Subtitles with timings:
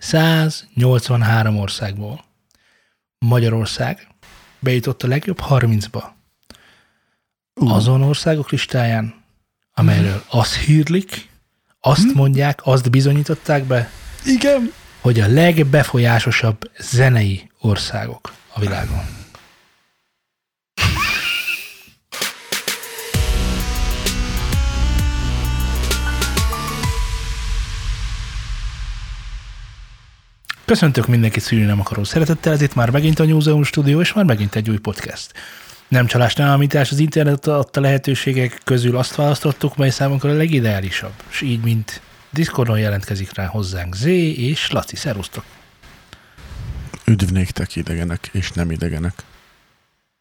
[0.00, 2.24] 183 országból.
[3.18, 4.08] Magyarország
[4.58, 6.04] bejutott a legjobb 30-ba.
[7.54, 7.74] Uh.
[7.74, 9.14] Azon országok listáján,
[9.74, 11.28] amelyről azt hírlik,
[11.80, 13.90] azt mondják, azt bizonyították be,
[14.24, 14.72] Igen.
[15.00, 19.19] hogy a legbefolyásosabb zenei országok a világon.
[30.70, 34.24] Köszöntök mindenkit szűrni nem akaró szeretettel, ez itt már megint a Newzeum stúdió, és már
[34.24, 35.32] megint egy új podcast.
[35.88, 41.12] Nem csalás, nem állítás, az internet adta lehetőségek közül azt választottuk, mely számunkra a legideálisabb,
[41.30, 45.44] és így, mint Discordon jelentkezik rá hozzánk Z és Laci, szerusztok!
[47.04, 49.14] Üdv néktek idegenek és nem idegenek.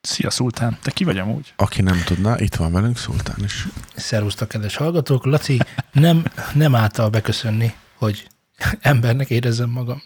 [0.02, 0.78] Szia, Szultán.
[0.82, 1.54] Te ki vagy amúgy?
[1.56, 3.68] Aki nem tudná, itt van velünk Szultán is.
[3.96, 5.26] Szerusztok, kedves hallgatók!
[5.26, 5.60] Laci
[5.92, 6.24] nem,
[6.54, 8.28] nem által beköszönni, hogy
[8.82, 10.02] embernek érezzem magam.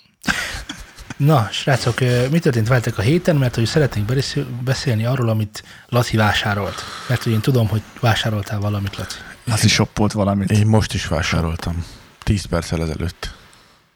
[1.17, 1.99] Na, srácok,
[2.31, 3.35] mi történt veletek a héten?
[3.35, 6.83] Mert hogy szeretnénk beszél- beszélni arról, amit Laci vásárolt.
[7.07, 9.17] Mert hogy én tudom, hogy vásároltál valamit, Laci.
[9.45, 10.51] Az is shoppolt valamit.
[10.51, 11.85] Én most is vásároltam.
[12.23, 13.35] 10 perccel ezelőtt.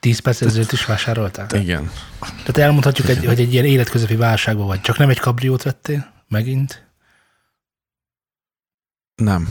[0.00, 1.46] 10 perc ezelőtt is vásároltál?
[1.54, 1.90] Igen.
[2.20, 4.80] Tehát elmondhatjuk, egy, hogy egy ilyen életközepi válságban vagy.
[4.80, 6.12] Csak nem egy kabriót vettél?
[6.28, 6.86] Megint?
[9.14, 9.48] Nem.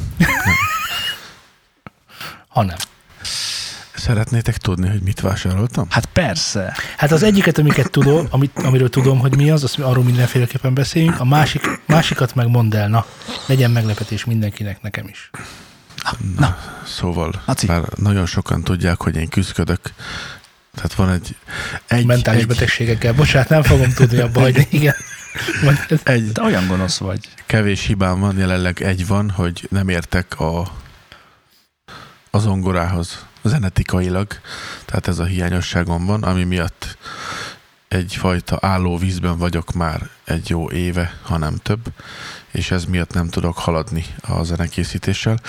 [2.47, 2.77] Hanem.
[4.07, 5.87] Szeretnétek tudni, hogy mit vásároltam?
[5.89, 6.75] Hát persze.
[6.97, 11.19] Hát az egyiket, amiket tudom, amit, amiről tudom, hogy mi az, azt arról mindenféleképpen beszéljünk,
[11.19, 13.05] a másik, másikat meg mondd el, na,
[13.45, 15.29] legyen meglepetés mindenkinek, nekem is.
[16.37, 17.67] Na, Szóval, Laci.
[17.67, 19.81] már nagyon sokan tudják, hogy én küzdök.
[20.75, 21.35] Tehát van egy...
[21.87, 23.13] Egy, Mentális egy, betegségekkel.
[23.13, 24.67] Bocsánat, nem fogom tudni abba hagyni.
[24.69, 24.95] Igen.
[26.03, 27.19] Egy te olyan gonosz vagy.
[27.45, 30.59] kevés hibám van, jelenleg egy van, hogy nem értek a,
[32.29, 34.27] a zongorához zenetikailag.
[34.85, 36.97] Tehát ez a hiányosságom van, ami miatt
[37.87, 41.93] egyfajta álló vízben vagyok már egy jó éve, hanem több,
[42.51, 45.39] és ez miatt nem tudok haladni a zenekészítéssel.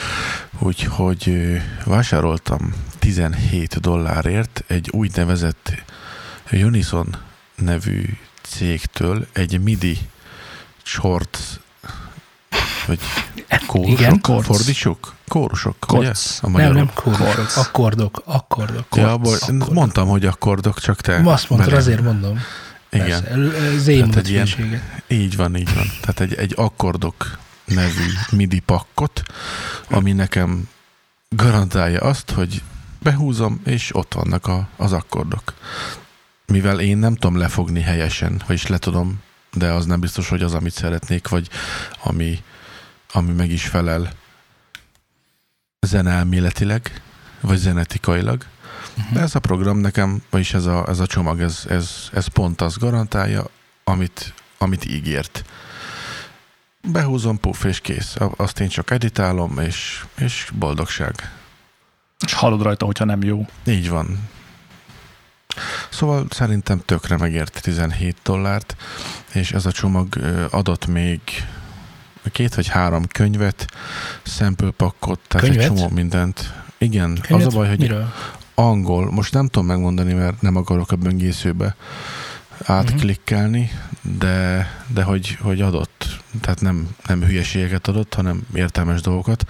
[0.58, 5.72] Úgyhogy vásároltam 17 dollárért egy úgynevezett
[6.52, 7.16] Unison
[7.54, 8.04] nevű
[8.42, 9.98] cégtől egy MIDI
[10.82, 11.60] short
[12.86, 13.00] vagy
[13.66, 14.20] kórusok, Igen.
[14.20, 14.46] Chords.
[14.46, 15.14] fordítsuk?
[15.28, 16.02] Kórusok, ugye?
[16.02, 16.38] Chords.
[16.42, 17.56] A nem, nem kórusok.
[17.56, 18.86] Akkordok, akkordok.
[18.96, 19.72] Ja, abból, akkordok.
[19.72, 21.14] mondtam, hogy akkordok, csak te...
[21.24, 22.40] Azt mondtad, bele- azért mondom.
[22.90, 23.22] Igen.
[23.22, 23.78] Persze.
[23.78, 24.82] Z mondott egy ilyen-.
[25.08, 25.86] Így van, így van.
[26.00, 29.22] Tehát egy, egy akkordok nevű MIDI pakkot,
[29.90, 30.68] ami nekem
[31.28, 32.62] garantálja azt, hogy
[33.02, 35.54] behúzom, és ott vannak a, az akkordok.
[36.46, 39.20] Mivel én nem tudom lefogni helyesen, vagyis le tudom,
[39.52, 41.48] de az nem biztos, hogy az, amit szeretnék, vagy
[42.02, 42.38] ami,
[43.12, 44.12] ami meg is felel
[45.80, 47.02] zeneelméletileg,
[47.40, 48.44] vagy zenetikailag.
[49.12, 52.60] De ez a program nekem, vagyis ez a, ez a csomag, ez, ez, ez pont
[52.60, 53.44] azt garantálja,
[53.84, 55.44] amit, amit ígért.
[56.82, 58.16] Behúzom, puff, és kész.
[58.36, 61.32] Azt én csak editálom, és, és boldogság.
[62.24, 63.46] És hallod rajta, hogyha nem jó.
[63.66, 64.28] Így van.
[65.90, 68.76] Szóval szerintem tökre megért 17 dollárt,
[69.32, 70.16] és ez a csomag
[70.50, 71.20] adott még
[72.32, 73.66] két vagy három könyvet,
[74.22, 75.70] sample pakkot, tehát Könyvet?
[75.70, 76.52] egy csomó mindent.
[76.78, 77.46] Igen, Könyvet?
[77.46, 78.12] az a baj, hogy Miről?
[78.54, 81.76] angol, most nem tudom megmondani, mert nem akarok a böngészőbe
[82.64, 83.70] átklikkelni,
[84.02, 86.06] de, de hogy, hogy adott,
[86.40, 89.44] tehát nem, nem hülyeségeket adott, hanem értelmes dolgokat.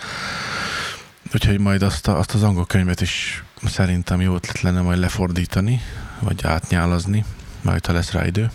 [1.34, 5.80] Úgyhogy majd azt, a, azt az angol könyvet is szerintem jó ötlet lenne majd lefordítani,
[6.20, 7.24] vagy átnyálazni,
[7.62, 8.50] majd ha lesz rá idő.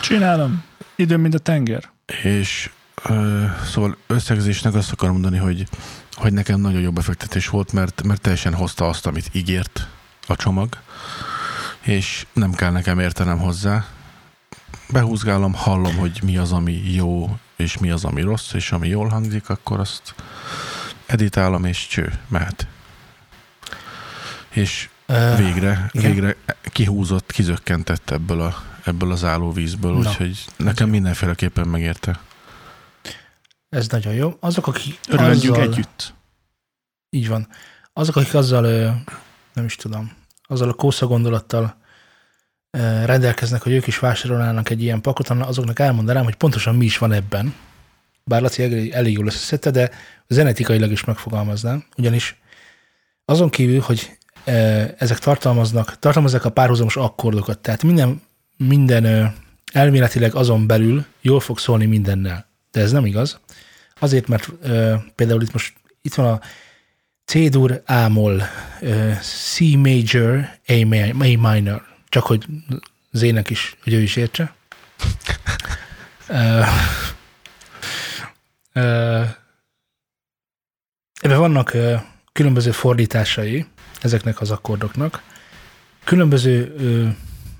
[0.00, 0.62] Csinálom.
[0.96, 1.90] Időm, mint a tenger.
[2.22, 2.70] És
[3.04, 5.68] ö, szóval összegzésnek azt akarom mondani, hogy,
[6.14, 9.86] hogy nekem nagyon jó befektetés volt, mert, mert teljesen hozta azt, amit ígért
[10.26, 10.76] a csomag,
[11.80, 13.86] és nem kell nekem értenem hozzá.
[14.90, 19.08] Behúzgálom, hallom, hogy mi az, ami jó, és mi az, ami rossz, és ami jól
[19.08, 20.14] hangzik, akkor azt
[21.06, 22.66] editálom, és cső, mehet.
[24.48, 24.88] És
[25.36, 26.12] végre, igen.
[26.12, 32.20] végre kihúzott, kizökkentett ebből, a, ebből az állóvízből, Na, úgyhogy nekem mindenféleképpen megérte.
[33.68, 34.36] Ez nagyon jó.
[34.40, 36.14] Azok, akik Örülhetjük azzal, együtt.
[37.10, 37.48] Így van.
[37.92, 38.62] Azok, akik azzal,
[39.52, 41.76] nem is tudom, azzal a kósza gondolattal
[43.04, 47.12] rendelkeznek, hogy ők is vásárolnának egy ilyen pakot, azoknak elmondanám, hogy pontosan mi is van
[47.12, 47.54] ebben.
[48.24, 49.90] Bár Laci elég, elég jól összeszedte, de
[50.26, 51.84] zenetikailag is megfogalmaznám.
[51.96, 52.40] Ugyanis
[53.24, 54.18] azon kívül, hogy
[54.98, 58.22] ezek tartalmaznak, tartalmazzák a párhuzamos akkordokat, tehát minden,
[58.58, 59.34] minden
[59.72, 62.46] elméletileg azon belül jól fog szólni mindennel.
[62.70, 63.40] De ez nem igaz.
[63.98, 65.72] Azért, mert ö, például itt most
[66.02, 66.40] itt van a
[67.24, 68.40] C-dur, A-moll,
[69.20, 71.82] C major, A, mi- A minor.
[72.08, 72.46] Csak hogy
[73.12, 74.54] Zének is, hogy ő is értse.
[76.28, 76.60] Ö,
[78.72, 79.22] ö,
[81.20, 81.94] Ebben vannak ö,
[82.32, 83.66] különböző fordításai
[84.02, 85.22] ezeknek az akkordoknak.
[86.04, 87.08] Különböző ö,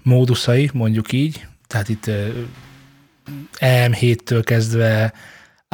[0.08, 2.28] móduszai, mondjuk így, tehát itt ö,
[3.58, 5.12] EM7-től kezdve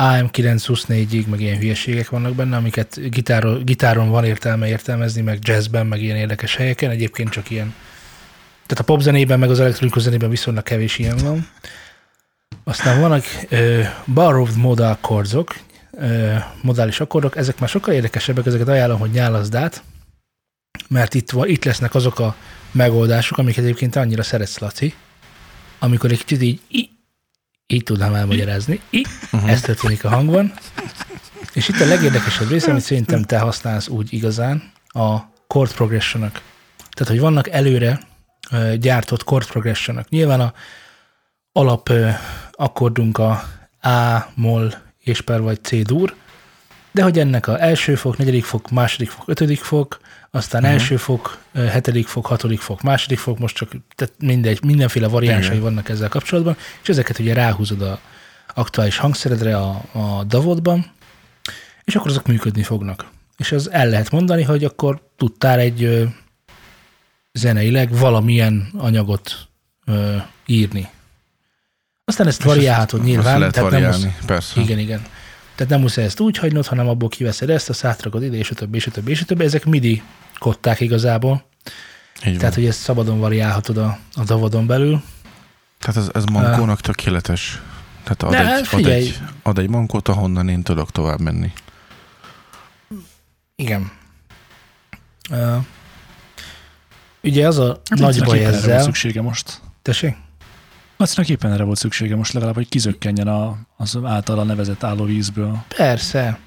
[0.02, 6.02] AM924-ig, meg ilyen hülyeségek vannak benne, amiket gitáron, gitáron van értelme értelmezni, meg jazzben, meg
[6.02, 7.74] ilyen érdekes helyeken, egyébként csak ilyen.
[8.66, 11.48] Tehát a popzenében, meg az elektronikus zenében viszonylag kevés ilyen van.
[12.64, 15.54] Aztán vannak ö, borrowed modal accordsok,
[15.90, 19.82] ö, modális akkordok, ezek már sokkal érdekesebbek, ezeket ajánlom, hogy nyálaszd át,
[20.88, 22.36] mert itt, va- itt lesznek azok a
[22.74, 24.94] megoldások, amiket egyébként annyira szeretsz, Laci,
[25.78, 26.90] amikor egy kicsit így, így,
[27.66, 29.50] így tudnám elmagyarázni, így, uh-huh.
[29.50, 30.52] ez történik a hangban,
[31.52, 35.16] és itt a legérdekesebb része, amit szerintem te használsz úgy igazán, a
[35.46, 36.40] chord progressionok.
[36.90, 38.00] Tehát, hogy vannak előre
[38.78, 40.08] gyártott chord progressionok.
[40.08, 40.54] Nyilván a
[41.52, 41.92] alap
[42.52, 43.44] akkordunk a
[43.80, 46.14] A, moll és per vagy C dur,
[46.92, 50.00] de hogy ennek a első fok, negyedik fok, második fok, ötödik fok,
[50.34, 50.78] aztán uh-huh.
[50.78, 55.62] első fok, hetedik fok, hatodik fok, második fok, most csak tehát mindegy, mindenféle variánsai Igen.
[55.62, 58.00] vannak ezzel kapcsolatban, és ezeket ugye ráhúzod a
[58.54, 60.90] aktuális hangszeredre a, a davodban,
[61.84, 63.06] és akkor azok működni fognak.
[63.36, 66.04] És az el lehet mondani, hogy akkor tudtál egy ö,
[67.32, 69.48] zeneileg valamilyen anyagot
[69.86, 70.16] ö,
[70.46, 70.88] írni.
[72.04, 73.38] Aztán ezt variálhatod nyilván.
[73.38, 74.60] lehet tehát nem variálni, musz- persze.
[74.60, 75.06] igen, igen.
[75.54, 78.54] Tehát nem muszáj ezt úgy hagynod, hanem abból kiveszed ezt, azt átrakod ide, és a
[78.54, 79.44] többi, és a többi, és a többi.
[79.44, 80.02] Ezek midi
[80.38, 81.44] kották igazából.
[82.18, 82.38] Így van.
[82.38, 85.02] Tehát, hogy ezt szabadon variálhatod a, a davodon belül.
[85.78, 87.60] Tehát ez, ez mankónak tökéletes.
[88.02, 88.94] Tehát ad, Ne, egy, ad, figyelj.
[88.94, 91.52] egy, ad egy mankót, ahonnan én tudok tovább menni.
[93.56, 93.90] Igen.
[95.30, 95.56] Uh,
[97.22, 98.82] ugye az a Hát nagy baj éppen erre volt ezzel.
[98.82, 99.60] szüksége most.
[99.82, 100.16] Tessék?
[100.96, 105.64] Lacinak éppen erre volt szüksége most legalább, hogy kizökkenjen a, az általa nevezett állóvízből.
[105.76, 106.38] Persze.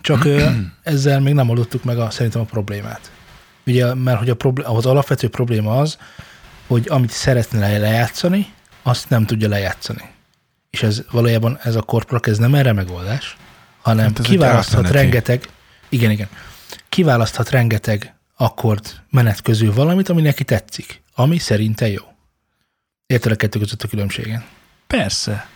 [0.00, 0.28] Csak
[0.82, 3.10] ezzel még nem oldottuk meg a, szerintem a problémát.
[3.66, 5.98] Ugye, mert hogy a problé- az alapvető probléma az,
[6.66, 8.46] hogy amit szeretne le- lejátszani,
[8.82, 10.10] azt nem tudja lejátszani.
[10.70, 13.36] És ez valójában ez a korprak, ez nem erre megoldás,
[13.82, 15.48] hanem Hát kiválaszthat rengeteg,
[15.88, 16.28] igen, igen,
[16.88, 22.02] kiválaszthat rengeteg akkord menet közül valamit, ami neki tetszik, ami szerinte jó.
[23.06, 24.44] Érted a kettő között a különbségen?
[24.86, 25.46] Persze.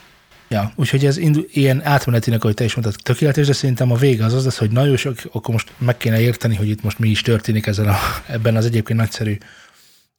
[0.48, 4.24] Ja, úgyhogy ez indu- ilyen átmenetinek, ahogy te is mondtad, tökéletes, de szerintem a vége
[4.24, 7.08] az az lesz, hogy nagyon sok, akkor most meg kéne érteni, hogy itt most mi
[7.08, 7.96] is történik ezen a,
[8.26, 9.38] ebben az egyébként nagyszerű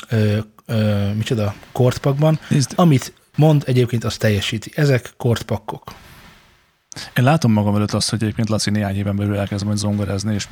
[0.09, 2.39] ö, ö, micsoda, kortpakban.
[2.49, 4.71] Nézd, Amit mond, egyébként azt teljesíti.
[4.75, 5.93] Ezek kortpakkok.
[7.17, 10.47] én látom magam előtt azt, hogy egyébként Laci néhány éven belül elkezd majd zongorázni, és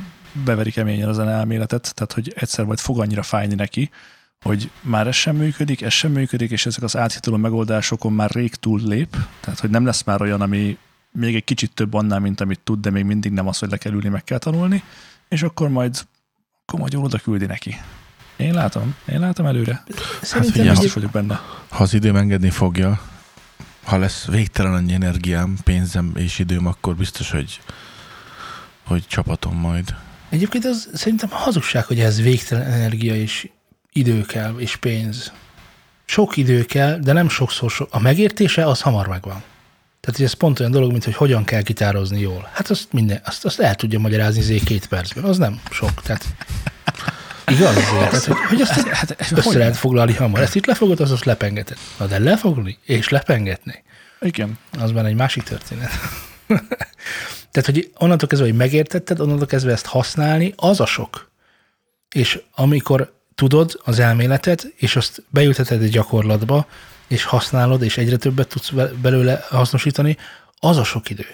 [0.45, 3.89] beveri keményen az elméletet, tehát hogy egyszer majd fog annyira fájni neki,
[4.41, 8.55] hogy már ez sem működik, ez sem működik, és ezek az áthitoló megoldásokon már rég
[8.55, 10.77] túl lép, tehát hogy nem lesz már olyan, ami
[11.11, 13.77] még egy kicsit több annál, mint amit tud, de még mindig nem az, hogy le
[13.77, 14.83] kell ülni, meg kell tanulni,
[15.29, 16.07] és akkor majd,
[16.91, 17.75] jól oda küldi neki.
[18.35, 19.83] Én látom, én látom előre.
[20.21, 21.41] Szerintem figyelj, hát Biztos vagyok benne.
[21.69, 23.01] Ha az időm engedni fogja,
[23.83, 27.61] ha lesz végtelen annyi energiám, pénzem és időm, akkor biztos, hogy,
[28.85, 29.95] hogy csapatom majd.
[30.29, 33.49] egyébként az szerintem hazugság, hogy ez végtelen energia és
[33.95, 35.31] idő kell, és pénz.
[36.05, 39.43] Sok idő kell, de nem sokszor so- A megértése az hamar megvan.
[39.99, 42.49] Tehát ez pont olyan dolog, mint hogy hogyan kell gitározni jól.
[42.53, 45.23] Hát azt, minden, azt, azt el tudja magyarázni zé két percben.
[45.23, 46.01] Az nem sok.
[46.01, 46.25] Tehát
[47.47, 47.73] igaz?
[47.73, 50.41] Tehát, hogy, hogy azt Hát, össze lehet foglalni hamar.
[50.41, 51.77] Ezt itt lefogod, az azt lepengeted.
[51.97, 53.83] Na de lefogni és lepengetni,
[54.21, 54.57] Igen.
[54.79, 55.91] az már egy másik történet.
[57.51, 61.31] Tehát, hogy onnantól kezdve, hogy megértetted, onnantól kezdve ezt használni, az a sok.
[62.11, 66.67] És amikor tudod az elméletet, és azt beülteted egy gyakorlatba,
[67.07, 70.17] és használod, és egyre többet tudsz be- belőle hasznosítani,
[70.59, 71.25] az a sok idő.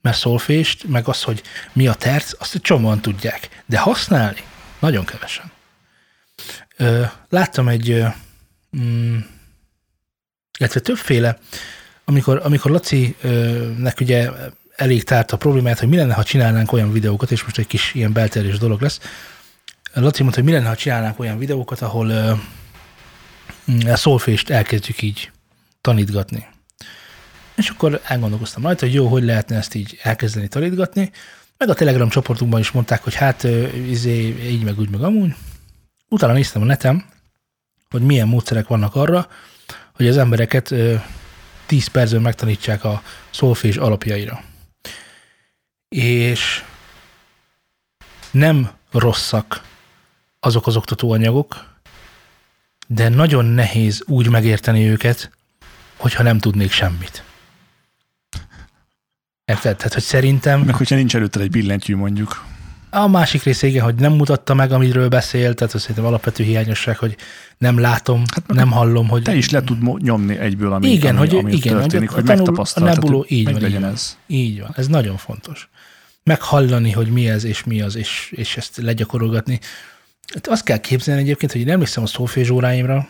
[0.00, 3.62] Mert szolfést, meg az, hogy mi a terc, azt egy csomóan tudják.
[3.66, 4.42] De használni
[4.78, 5.50] nagyon kevesen.
[7.28, 8.04] Láttam egy,
[8.76, 9.18] mm,
[10.58, 11.38] illetve többféle,
[12.04, 14.30] amikor, amikor Laci-nek ugye
[14.76, 17.94] elég tárt a problémát, hogy mi lenne, ha csinálnánk olyan videókat, és most egy kis
[17.94, 19.00] ilyen belterjes dolog lesz.
[19.92, 22.06] Laci mondta, hogy mi lenne, ha csinálnánk olyan videókat, ahol
[23.70, 25.30] mm, a szolfést elkezdjük így
[25.80, 26.46] tanítgatni.
[27.54, 31.10] És akkor elgondolkoztam rajta, hogy jó, hogy lehetne ezt így elkezdeni tanítgatni.
[31.56, 35.34] Meg a Telegram csoportunkban is mondták, hogy hát ö, izé, így meg úgy meg amúgy.
[36.08, 37.04] Utána néztem a neten,
[37.90, 39.28] hogy milyen módszerek vannak arra,
[39.94, 40.94] hogy az embereket ö,
[41.66, 44.42] 10 percben megtanítsák a szolfés alapjaira.
[45.88, 46.64] És
[48.30, 49.62] nem rosszak
[50.40, 51.76] azok az oktatóanyagok,
[52.86, 55.30] de nagyon nehéz úgy megérteni őket,
[55.96, 57.22] hogyha nem tudnék semmit.
[59.44, 59.76] Érted?
[59.76, 60.60] Tehát, hogy szerintem...
[60.60, 62.44] Meg hogyha nincs előtte egy billentyű mondjuk.
[62.90, 66.96] A másik része igen, hogy nem mutatta meg, amiről beszélt, tehát az szerintem alapvető hiányosság,
[66.96, 67.16] hogy
[67.58, 69.22] nem látom, hát, nem hallom, hogy...
[69.22, 72.36] Te is le tud nyomni egyből, ami, igen, ami, hogy, ami igen, történik, hogy, hogy
[72.36, 72.92] megtapasztaltad.
[72.92, 74.16] A nebuló, így meg van, így van, ez.
[74.26, 74.70] így van.
[74.76, 75.68] Ez nagyon fontos.
[76.22, 79.60] Meghallani, hogy mi ez és mi az, és, és ezt legyakorolgatni.
[80.34, 83.08] Hát azt kell képzelni egyébként, hogy én emlékszem a szófézsóráimra.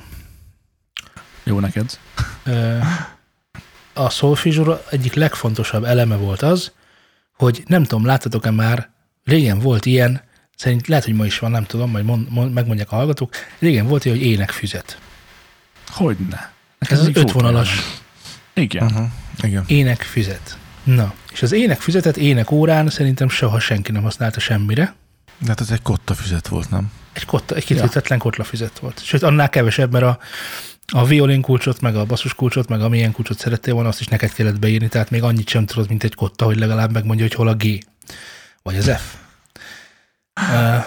[1.45, 1.99] Jó neked.
[3.93, 6.73] A szófézsóra egyik legfontosabb eleme volt az,
[7.37, 8.91] hogy nem tudom, láttatok-e már,
[9.25, 10.23] régen volt ilyen,
[10.57, 13.87] szerint lehet, hogy ma is van, nem tudom, majd mond, mond, megmondják a hallgatók, régen
[13.87, 14.99] volt ilyen, hogy énekfüzet.
[15.87, 16.53] Hogyne.
[16.79, 17.71] Ez az ötvonalas.
[18.55, 18.85] Igen.
[18.85, 19.07] Uh-huh.
[19.43, 19.65] Igen.
[19.67, 20.59] Énekfüzet.
[20.85, 24.95] Na, és az énekfüzetet ének órán szerintem soha senki nem használta semmire.
[25.39, 26.93] De hát ez egy kotta füzet volt, nem?
[27.19, 28.25] Egy, kotta, egy kitöltetlen ja.
[28.25, 29.05] kotla füzet volt.
[29.05, 30.19] Sőt, annál kevesebb, mert a,
[30.87, 34.33] a violin kulcsot, meg a basszus kulcsot, meg amilyen kulcsot szerettél volna, azt is neked
[34.33, 37.49] kellett beírni, tehát még annyit sem tudod, mint egy kotta, hogy legalább megmondja, hogy hol
[37.49, 37.85] a G,
[38.63, 39.15] vagy az F.
[40.41, 40.85] Uh,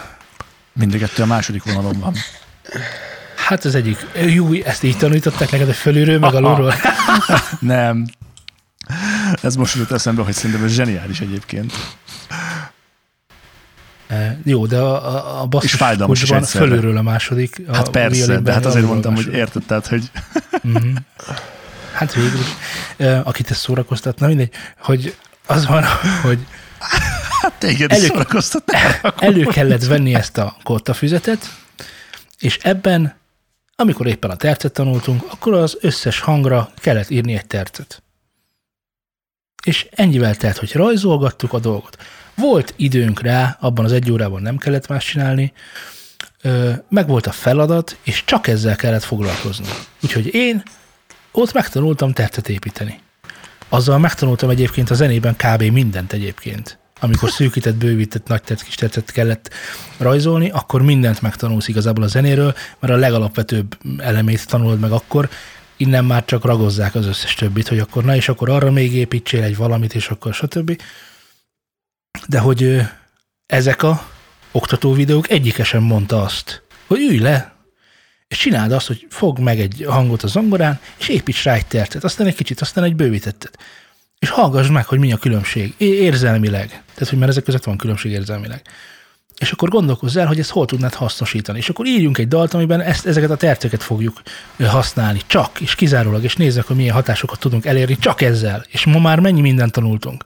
[0.74, 2.16] Mindig a második vonalon van.
[3.36, 6.74] Hát az egyik, jó, ezt így tanították neked, hogy fölülről, meg alulról?
[7.60, 8.06] Nem.
[9.42, 11.74] Ez most jutott eszembe, hogy szerintem ez zseniális egyébként.
[14.12, 17.62] E, jó, de a, a, a basszus kulcsban fölülről a második.
[17.68, 20.12] A hát persze, de hát azért mondtam, hogy érted, tehát, hogy...
[20.68, 20.96] Mm-hmm.
[21.94, 22.48] Hát végül is.
[22.98, 25.15] E, akit ez szórakoztatna, mindegy, hogy
[25.48, 25.84] az van,
[26.22, 26.39] hogy
[27.41, 28.63] Hát téged elő, szórakoztat.
[29.20, 31.51] Elő kellett venni ezt a kottafüzetet,
[32.39, 33.15] és ebben,
[33.75, 38.03] amikor éppen a tercet tanultunk, akkor az összes hangra kellett írni egy tercet.
[39.63, 41.98] És ennyivel telt, hogy rajzolgattuk a dolgot.
[42.36, 45.53] Volt időnk rá, abban az egy órában nem kellett más csinálni,
[46.89, 49.65] meg volt a feladat, és csak ezzel kellett foglalkozni.
[50.03, 50.63] Úgyhogy én
[51.32, 53.00] ott megtanultam tercet építeni.
[53.70, 55.62] Azzal megtanultam egyébként a zenében kb.
[55.62, 56.80] mindent egyébként.
[57.00, 59.50] Amikor szűkített, bővített, nagy tett, kis tetszett kellett
[59.98, 65.30] rajzolni, akkor mindent megtanulsz igazából a zenéről, mert a legalapvetőbb elemét tanulod meg akkor,
[65.82, 69.44] innen már csak ragozzák az összes többit, hogy akkor na, és akkor arra még építsél
[69.44, 70.82] egy valamit, és akkor stb.
[72.28, 72.82] De hogy
[73.46, 74.10] ezek a
[74.52, 77.56] oktató videók egyikesen mondta azt, hogy ülj le,
[78.28, 82.04] és csináld azt, hogy fog meg egy hangot a zongorán, és építs rá egy tertet,
[82.04, 83.58] aztán egy kicsit, aztán egy bővítettet.
[84.20, 86.68] És hallgass meg, hogy mi a különbség érzelmileg.
[86.68, 88.62] Tehát, hogy már ezek között van különbség érzelmileg.
[89.41, 91.57] És akkor gondolkozz el, hogy ezt hol tudnád hasznosítani.
[91.57, 94.21] És akkor írjunk egy dalt, amiben ezt, ezeket a terceket fogjuk
[94.60, 95.21] használni.
[95.27, 98.65] Csak, és kizárólag, és nézzük, hogy milyen hatásokat tudunk elérni csak ezzel.
[98.67, 100.24] És ma már mennyi mindent tanultunk.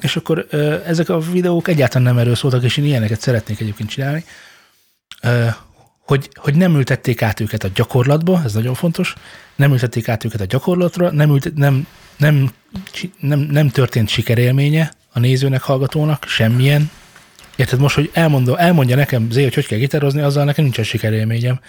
[0.00, 0.46] És akkor
[0.86, 4.24] ezek a videók egyáltalán nem erről szóltak, és én ilyeneket szeretnék egyébként csinálni,
[6.06, 9.14] hogy, hogy nem ültették át őket a gyakorlatba, ez nagyon fontos,
[9.56, 11.86] nem ültették át őket a gyakorlatra, nem, ült, nem,
[12.16, 12.50] nem,
[13.20, 16.90] nem, nem történt sikerélménye a nézőnek, hallgatónak, semmilyen,
[17.60, 21.60] Érted most, hogy elmondom, elmondja nekem Zé, hogy hogy kell gitározni, azzal nekem nincsen sikerélményem.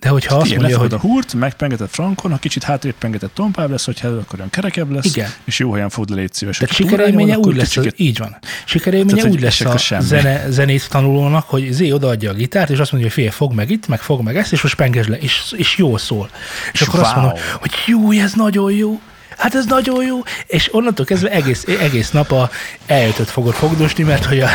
[0.00, 0.92] De hogyha azt mondja, hogy...
[0.92, 5.04] a húrt, megpengetett frankon, ha kicsit hátrébb pengetett tompább lesz, hogyha akkor olyan kerekebb lesz,
[5.04, 5.30] Igen.
[5.44, 6.58] és jó helyen fog le légy szíves.
[6.58, 7.94] Tehát sikerélménye úgy lesz, kicsit...
[7.96, 8.36] így van.
[8.64, 12.92] Sikerélménye úgy lesz a, a zene, zenét tanulónak, hogy Zé odaadja a gitárt, és azt
[12.92, 15.54] mondja, hogy fél, fog meg itt, meg fog meg ezt, és most pengesd le, és,
[15.56, 16.30] és jól szól.
[16.72, 17.08] És, és akkor wow.
[17.08, 19.00] azt mondom, hogy jó, ez nagyon jó
[19.36, 22.50] hát ez nagyon jó, és onnantól kezdve egész, egész nap a
[22.86, 24.48] eljötött fogod fogdosni, mert hogy a,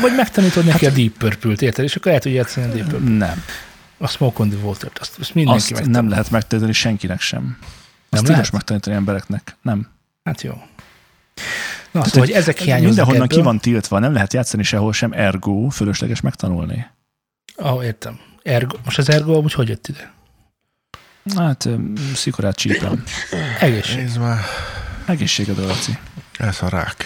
[0.00, 1.84] vagy megtanítod neki hát, a Deep Purple-t, érted?
[1.84, 3.10] És akkor el tudja játszani a Deep Purple.
[3.10, 3.42] Nem.
[3.98, 5.96] A Smoke on the water azt, azt mindenki azt megtanul.
[6.00, 7.58] nem lehet megtanítani senkinek sem.
[8.08, 8.52] Azt nem lehet?
[8.52, 9.56] megtanítani embereknek.
[9.62, 9.88] Nem.
[10.24, 10.52] Hát jó.
[11.90, 13.38] Na, szóval, hogy ezek hiányoznak Mindenhonnan ebből.
[13.38, 16.86] ki van tiltva, nem lehet játszani sehol sem, ergo fölösleges megtanulni.
[17.56, 18.18] Ah, értem.
[18.42, 18.76] Ergo.
[18.84, 20.12] Most az ergo amúgy hogy jött ide?
[21.36, 21.68] Hát,
[22.14, 23.04] szikorát csípem.
[23.60, 23.96] Egészség.
[23.96, 24.38] Nézd már.
[25.04, 25.98] Egészséged, Laci.
[26.38, 27.04] Ez a rák.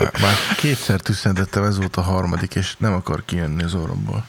[0.00, 4.26] Már kétszer tüsszentettem, ez volt a harmadik, és nem akar kijönni az orromból.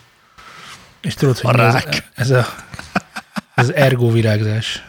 [1.01, 1.83] És tudod, hogy a ez,
[2.15, 2.45] ez, a,
[3.55, 4.83] ez az ergo virágzás,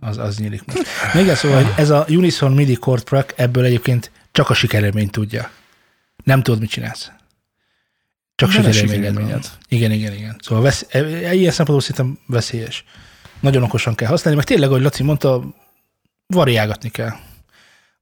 [0.00, 0.86] az, az nyílik most.
[1.14, 5.10] Még ez szóval, hogy ez a Unison MIDI Chord Prac ebből egyébként csak a sikerélményt
[5.10, 5.50] tudja.
[6.24, 7.10] Nem tudod, mit csinálsz.
[8.34, 10.36] Csak sikerélményed Igen, igen, igen.
[10.42, 12.84] Szóval vesz, e, e, ilyen szempontból szerintem veszélyes.
[13.40, 15.54] Nagyon okosan kell használni, meg tényleg, ahogy Laci mondta,
[16.26, 17.12] variálgatni kell.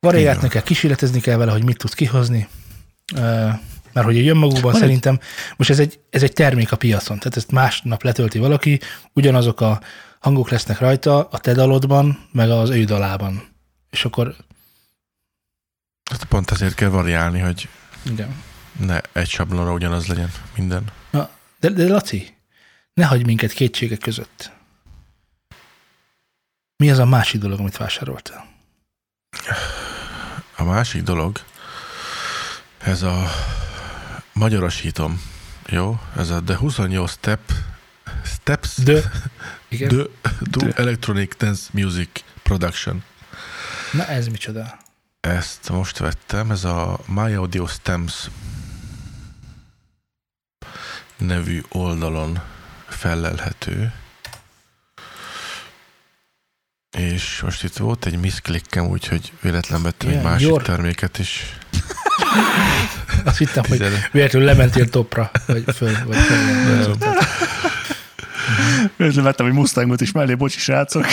[0.04, 2.48] Variálni kell, kísérletezni kell vele, hogy mit tud kihozni.
[3.92, 5.18] Mert hogy jön magukban Van szerintem,
[5.56, 8.80] most ez egy, ez egy termék a piacon, tehát ezt másnap letölti valaki,
[9.12, 9.80] ugyanazok a
[10.18, 13.48] hangok lesznek rajta a te dalodban, meg az ő dalában.
[13.90, 14.36] És akkor
[16.10, 17.68] Hát pont ezért kell variálni, hogy
[18.02, 18.42] Igen.
[18.78, 20.84] ne egy sablonra ugyanaz legyen minden.
[21.10, 21.30] Na,
[21.60, 22.36] de, de Laci,
[22.94, 24.52] ne hagyj minket kétségek között.
[26.76, 28.46] Mi az a másik dolog, amit vásároltál?
[30.56, 31.40] A másik dolog,
[32.78, 33.30] ez a
[34.32, 35.22] magyarosítom,
[35.66, 36.00] jó?
[36.16, 37.40] Ez a The 28 Step,
[38.24, 39.02] Steps De,
[39.68, 39.88] igen.
[39.88, 40.04] The,
[40.50, 40.72] The De.
[40.76, 42.08] Electronic Dance Music
[42.42, 43.04] Production.
[43.92, 44.78] Na ez micsoda?
[45.20, 48.30] Ezt most vettem, ez a My Audio Stems
[51.16, 52.42] nevű oldalon
[52.88, 53.92] fellelhető.
[56.96, 61.58] És most itt volt egy miszklikkem, úgyhogy véletlen vettem egy Ilyen másik gyor- terméket is.
[63.24, 66.96] Azt hittem, hogy véletlenül lementél topra, vagy föl, vagy föl.
[68.96, 71.06] Véletlenül vettem egy Mustangot is mellé, bocsi srácok.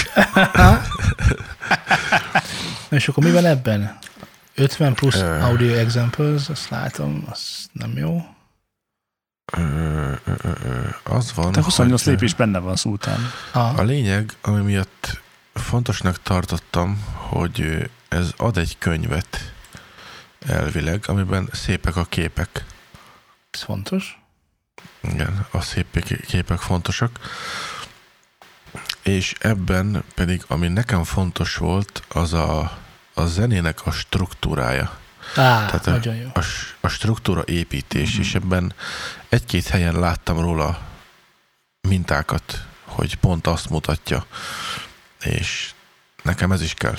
[2.89, 3.97] Na és akkor mi van ebben?
[4.55, 5.39] 50 plusz Ö.
[5.39, 7.39] audio examples, azt látom, az
[7.71, 8.25] nem jó.
[9.57, 9.61] Ö,
[10.25, 10.49] ö, ö,
[11.03, 13.31] Az van, De 28 hogy lépés benne van szó után.
[13.51, 15.21] Ah, a lényeg, ami miatt
[15.53, 19.53] fontosnak tartottam, hogy ez ad egy könyvet
[20.47, 22.65] elvileg, amiben szépek a képek.
[23.51, 24.19] ez fontos.
[25.01, 27.19] Igen, a szép képek fontosak.
[29.01, 32.77] És ebben pedig, ami nekem fontos volt, az a,
[33.13, 34.99] a zenének a struktúrája.
[35.29, 36.27] Á, Tehát a- nagyon jó.
[36.33, 36.41] A,
[36.79, 38.73] a struktúra építés, és ebben
[39.29, 40.79] egy-két helyen láttam róla
[41.87, 44.25] mintákat, hogy pont azt mutatja,
[45.23, 45.73] és
[46.23, 46.97] nekem ez is kell.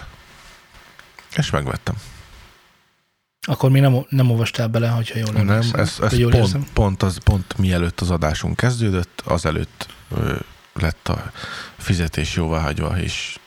[1.36, 1.94] És megvettem.
[3.46, 5.80] Akkor még nem, nem olvastál bele, hogyha jól Nem, emlékszem.
[5.80, 6.66] ez, ez jól pont, érzem.
[6.72, 10.36] pont, az, pont mielőtt az adásunk kezdődött, azelőtt ö,
[10.72, 11.32] lett a
[11.78, 13.38] fizetés jóváhagyva, és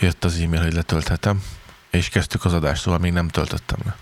[0.00, 1.42] jött az e-mail, hogy letölthetem,
[1.90, 3.96] és kezdtük az adást, szóval még nem töltöttem le.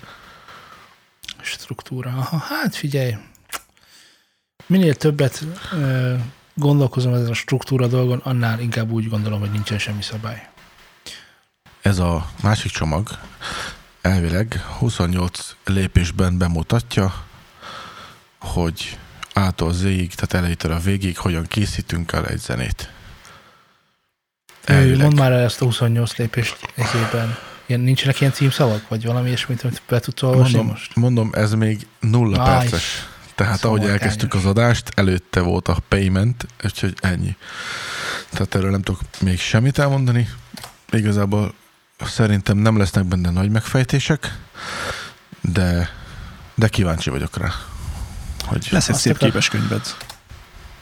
[1.43, 2.11] Struktúra.
[2.11, 3.17] Aha, hát figyelj,
[4.67, 6.15] minél többet ö,
[6.55, 10.49] gondolkozom ezen a struktúra dolgon, annál inkább úgy gondolom, hogy nincsen semmi szabály.
[11.83, 13.09] Ez a másik csomag
[14.01, 17.25] elvileg 28 lépésben bemutatja,
[18.41, 18.99] hogy
[19.33, 22.93] A-tól Z-ig, tehát elejétől a végig, hogyan készítünk el egy zenét.
[24.65, 25.07] Elvileg.
[25.07, 27.37] Mondd már el ezt a 28 lépést ezében.
[27.67, 30.97] Ilyen, nincsenek ilyen címszavak, vagy valami ilyesmit, amit be tudsz olvasni Mondom, most?
[30.97, 33.09] mondom, ez még nulla Áj, perces.
[33.35, 37.37] Tehát Szóval ahogy elkezdtük az adást, előtte volt a payment, úgyhogy ennyi.
[38.31, 40.29] Tehát erről nem tudok még semmit elmondani.
[40.91, 41.55] Igazából
[41.99, 44.39] szerintem nem lesznek benne nagy megfejtések,
[45.41, 45.91] de,
[46.55, 47.51] de kíváncsi vagyok rá.
[48.45, 49.97] Hogy Lesz egy szép képes könyved.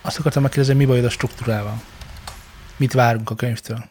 [0.00, 1.82] Azt akartam megkérdezni, mi bajod a struktúrával?
[2.76, 3.84] Mit várunk a könyvtől?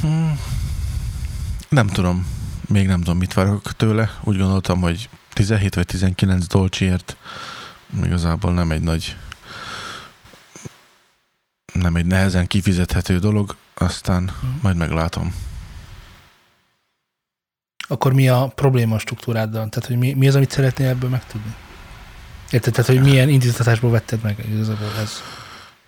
[0.00, 0.40] Hmm,
[1.68, 2.26] nem tudom.
[2.68, 4.10] Még nem tudom, mit várok tőle.
[4.24, 5.08] Úgy gondoltam, hogy
[5.38, 7.16] 17 vagy 19 dolcsiért
[8.04, 9.16] igazából nem egy nagy
[11.72, 14.30] nem egy nehezen kifizethető dolog, aztán
[14.62, 15.34] majd meglátom.
[17.88, 19.68] Akkor mi a probléma struktúráddal?
[19.68, 21.54] Tehát, hogy mi, mi az, amit szeretnél ebből megtudni?
[22.50, 22.72] Érted?
[22.72, 25.22] Tehát, hogy milyen indítatásból vetted meg igazából ez?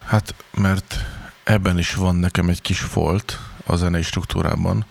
[0.05, 1.05] Hát, mert
[1.45, 4.85] ebben is van nekem egy kis folt a zenei struktúrában,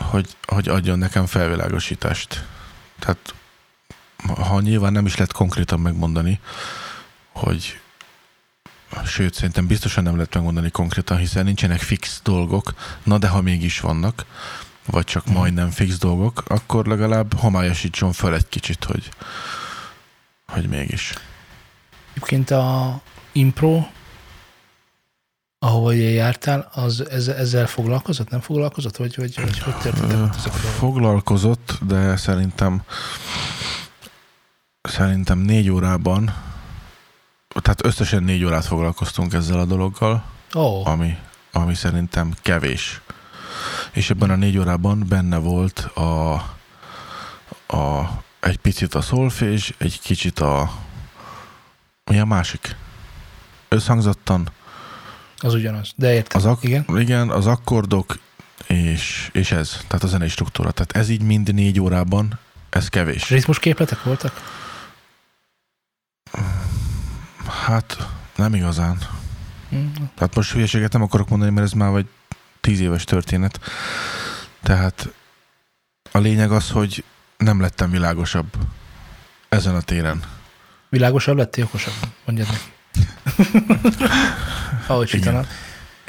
[0.00, 2.44] hogy, hogy adjon nekem felvilágosítást.
[3.04, 3.34] Tehát
[4.48, 6.40] ha nyilván nem is lehet konkrétan megmondani,
[7.32, 7.80] hogy
[9.06, 13.80] sőt, szerintem biztosan nem lehet megmondani konkrétan, hiszen nincsenek fix dolgok, na de ha mégis
[13.80, 14.24] vannak,
[14.86, 15.34] vagy csak Mhm.
[15.34, 19.08] majdnem fix dolgok, akkor legalább homályosítson fel egy kicsit, hogy,
[20.46, 21.12] hogy mégis.
[22.10, 23.00] Egyébként a
[23.32, 23.86] impro,
[25.64, 28.96] ahova ugye jártál, az ezzel, ezzel foglalkozott, nem foglalkozott?
[28.96, 30.52] Vagy, vagy, vagy hogy történtek ezek?
[30.52, 32.82] Foglalkozott, de szerintem
[34.82, 36.34] szerintem négy órában,
[37.62, 41.16] tehát összesen négy órát foglalkoztunk ezzel a dologgal, oh, ami,
[41.52, 43.00] ami szerintem kevés.
[43.92, 46.32] És ebben a négy órában benne volt a,
[47.76, 50.70] a egy picit a szolfés, egy kicsit a
[52.04, 52.76] mi a másik?
[53.68, 54.48] Összhangzottan
[55.44, 55.92] az ugyanaz.
[55.96, 56.40] De értem.
[56.40, 56.84] az ak- Igen?
[56.98, 58.18] igen, az akkordok
[58.66, 60.70] és, és ez, tehát a zenei struktúra.
[60.70, 62.38] Tehát ez így mind négy órában,
[62.70, 63.28] ez kevés.
[63.30, 64.52] Ritmus képletek voltak?
[67.66, 68.98] Hát nem igazán.
[69.68, 72.06] Hm, Tehát most hülyeséget nem akarok mondani, mert ez már vagy
[72.60, 73.60] tíz éves történet.
[74.62, 75.08] Tehát
[76.12, 77.04] a lényeg az, hogy
[77.36, 78.46] nem lettem világosabb
[79.48, 80.22] ezen a téren.
[80.88, 81.94] Világosabb lettél, okosabb?
[82.24, 82.72] Mondjad neki.
[84.86, 85.46] ahogy sütanak.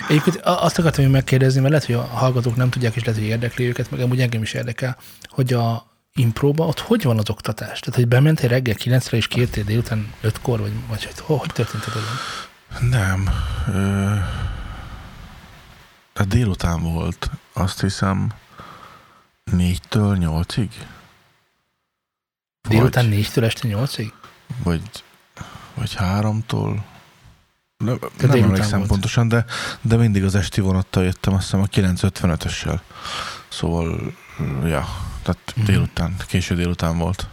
[0.08, 3.30] Egyébként azt akartam én megkérdezni, mert lehet, hogy a hallgatók nem tudják, és lehet, hogy
[3.30, 7.80] érdekli őket, meg amúgy engem is érdekel, hogy a impróba ott hogy van az oktatás?
[7.80, 11.94] Tehát, hogy bementél reggel 9 és kértél délután 5-kor, vagy, vagy hogy, hogy történt ez
[11.96, 12.90] azon?
[12.90, 13.30] Nem.
[13.68, 14.14] Ö,
[16.14, 18.34] a délután volt, azt hiszem,
[19.52, 20.70] 4-től 8-ig.
[22.70, 24.12] Délután 4-től este 8-ig?
[24.64, 24.82] Vagy,
[25.74, 26.80] vagy 3-tól
[27.78, 29.46] ne, nem emlékszem pontosan, de,
[29.82, 32.80] de mindig az esti vonattal jöttem, azt hiszem a 955-össel.
[33.48, 34.14] Szóval,
[34.64, 34.88] ja,
[35.22, 35.64] tehát mm.
[35.64, 37.28] délután, késő délután volt.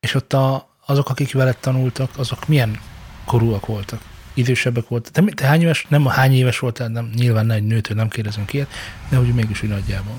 [0.00, 2.80] És ott a, azok, akik veled tanultak, azok milyen
[3.24, 4.00] korúak voltak?
[4.34, 5.12] Idősebbek voltak?
[5.12, 8.44] Te, te hány éves, nem a hány éves voltál, nem, nyilván egy nőtől nem kérdezem
[8.44, 8.66] ki,
[9.08, 10.16] de hogy mégis úgy nagyjából.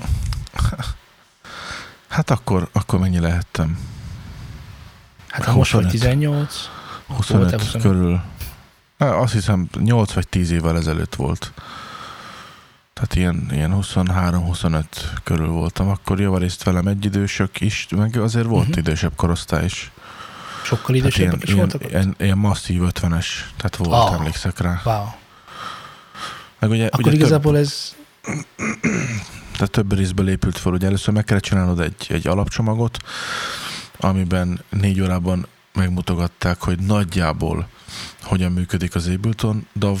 [2.08, 3.78] Hát akkor, akkor mennyi lehettem?
[5.28, 6.70] Hát ha most vagy 18,
[7.06, 8.22] 25 körül.
[8.98, 11.52] Azt hiszem 8 vagy 10 évvel ezelőtt volt.
[12.92, 14.84] Tehát ilyen, ilyen 23-25
[15.24, 15.88] körül voltam.
[15.88, 18.78] Akkor javarészt velem egy idősök is, meg azért volt uh-huh.
[18.78, 19.90] idősebb korosztály is.
[20.64, 23.26] sokkal idősebbek is ilyen, voltak ilyen, ilyen masszív 50-es,
[23.56, 24.10] tehát volt, Ah.
[24.10, 24.14] oh.
[24.14, 24.80] emlékszek rá.
[24.84, 25.04] Wow.
[26.58, 27.94] Meg ugye, Akkor ugye igazából több, ez...
[29.52, 30.72] tehát több részből épült fel.
[30.72, 32.98] Ugye először meg kellett csinálnod egy, egy alapcsomagot,
[33.96, 37.68] amiben négy órában megmutogatták, hogy nagyjából
[38.22, 39.98] hogyan működik az Ableton DAV,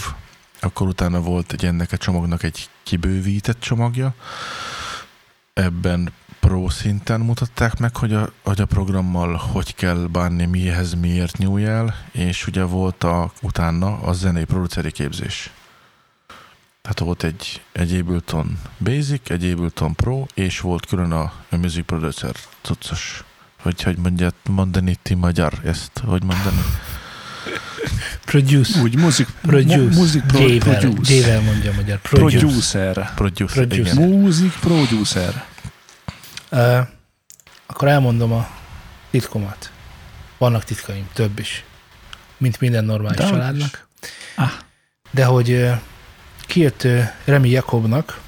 [0.60, 4.14] akkor utána volt egy ennek a csomagnak egy kibővített csomagja,
[5.52, 11.38] ebben pro szinten mutatták meg, hogy a, hogy a programmal hogy kell bánni, mihez miért
[11.38, 15.50] nyúj el, és ugye volt a, utána a zenei produceri képzés.
[16.82, 21.86] Tehát volt egy, egy Ableton Basic, egy Ableton Pro, és volt külön a, a Music
[21.86, 23.24] Producer cuccos.
[23.64, 26.62] Hogy, hogy mondját, mondani ti magyar ezt, hogy mondani?
[28.24, 28.80] Produce.
[28.80, 29.76] Úgy, muzik, Produce.
[29.76, 31.14] mu- muzik pro, J-vel, produce.
[31.14, 32.00] J-vel mondja a magyar.
[32.00, 32.38] Produce.
[32.38, 33.12] Producer.
[33.14, 33.94] Produce, Producer.
[33.94, 34.08] igen.
[34.08, 35.44] Music producer.
[36.50, 36.86] Uh,
[37.66, 38.48] akkor elmondom a
[39.10, 39.70] titkomat.
[40.38, 41.64] Vannak titkaim, több is.
[42.36, 43.88] Mint minden normális De családnak.
[44.36, 44.50] Ah.
[45.10, 45.78] De hogy uh,
[46.46, 48.20] kijött uh, Remi Jakobnak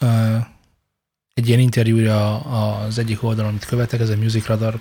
[0.00, 0.36] uh,
[1.34, 4.80] egy ilyen interjúja az egyik oldalon, amit követek, ez a Music Radar,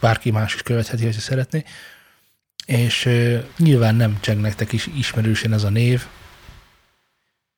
[0.00, 1.64] bárki más is követheti, ha szeretné.
[2.66, 3.08] És
[3.58, 6.06] nyilván nem cseng nektek is ismerősen ez a név.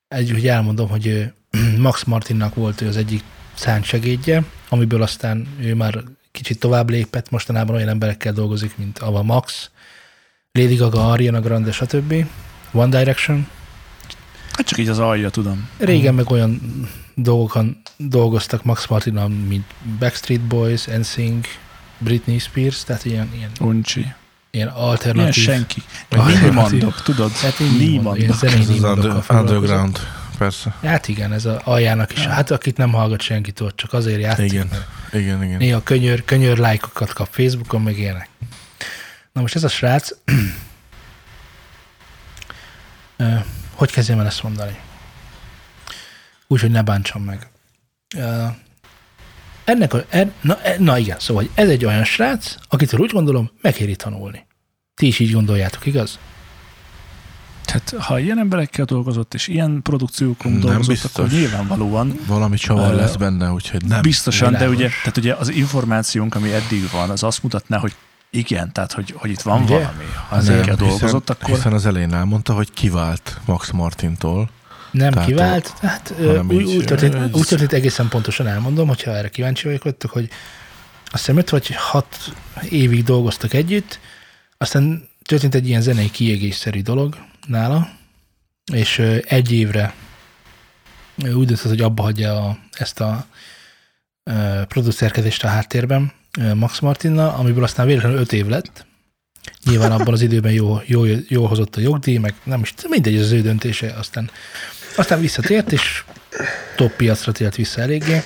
[0.09, 1.33] Egy, hogy elmondom, hogy
[1.79, 3.22] Max Martinnak volt ő az egyik
[3.55, 9.22] szánt segédje, amiből aztán ő már kicsit tovább lépett, mostanában olyan emberekkel dolgozik, mint Ava
[9.22, 9.70] Max,
[10.53, 12.26] Lady Gaga, Ariana Grande, stb.
[12.72, 13.48] One Direction.
[14.53, 15.68] Hát csak így az alja, tudom.
[15.79, 16.61] Régen meg olyan
[17.23, 19.65] dolgokon dolgoztak Max Martinnal, mint
[19.99, 21.47] Backstreet Boys, NSYNC,
[21.99, 24.01] Britney Spears, tehát ilyen, ilyen, Uncsi.
[24.01, 24.15] ilyen
[24.51, 25.45] Ilyen alternatív.
[25.45, 25.83] senki.
[26.09, 26.43] Alternatív.
[26.51, 27.33] Nímandok, tudod?
[27.33, 28.35] Hát ilyen Nímandok.
[28.35, 29.99] zenei Ez az under, underground,
[30.39, 30.75] persze.
[30.83, 32.27] Hát igen, ez a aljának is.
[32.27, 34.53] Hát akit nem hallgat senkitől, csak azért játszik.
[34.53, 34.69] Igen,
[35.13, 35.57] igen, igen.
[35.59, 38.29] Néha könyör, könyör lájkokat kap Facebookon, meg ilyenek.
[39.33, 40.09] Na most ez a srác,
[43.75, 44.79] hogy kezdjem el ezt mondani?
[46.53, 47.51] Úgy, hogy ne bántsam meg.
[48.17, 48.45] Ö,
[49.65, 53.51] Ennek a, en, na, e- na igen, szóval ez egy olyan srác, akitől úgy gondolom,
[53.61, 54.47] megéri tanulni.
[54.95, 56.19] Ti is így gondoljátok, igaz?
[57.65, 61.13] Tehát ha ilyen emberekkel dolgozott, és ilyen produkciókon Nem dolgozott, biztos.
[61.13, 64.03] akkor nyilvánvalóan Valami csavar Ö, lesz benne, úgyhogy nem.
[64.03, 64.77] biztosan, de világos.
[64.77, 67.95] ugye, tehát ugye az információnk, ami eddig van, az azt mutatná, hogy
[68.31, 69.73] igen, tehát hogy, hogy itt van Ugye?
[69.75, 70.05] valami.
[70.29, 74.51] Ha ezekkel dolgozott, hiszen, akkor Hiszen az elején elmondta, hogy kivált Max Martintól.
[74.90, 78.88] Nem Tehát kivált, hát ö, hanem úgy, úgy, történt, ez- úgy történt egészen pontosan elmondom,
[78.88, 80.29] hogyha erre kíváncsi vagyok hogy
[81.05, 82.33] azt hiszem 5 vagy 6
[82.68, 83.98] évig dolgoztak együtt,
[84.59, 87.90] aztán történt egy ilyen zenei kiégésszerű dolog nála,
[88.72, 89.94] és egy évre
[91.16, 93.26] úgy döntött, hogy abba hagyja a, ezt a
[94.68, 96.12] producerkedést a háttérben
[96.55, 98.87] Max Martinnal, amiből aztán véletlenül 5 év lett.
[99.64, 103.31] Nyilván abban az időben jó, jó, jó hozott a jogdíj, meg nem is, mindegy, az
[103.31, 104.31] ő döntése, aztán
[104.96, 106.05] aztán visszatért, és
[106.76, 108.22] top piacra tért vissza eléggé.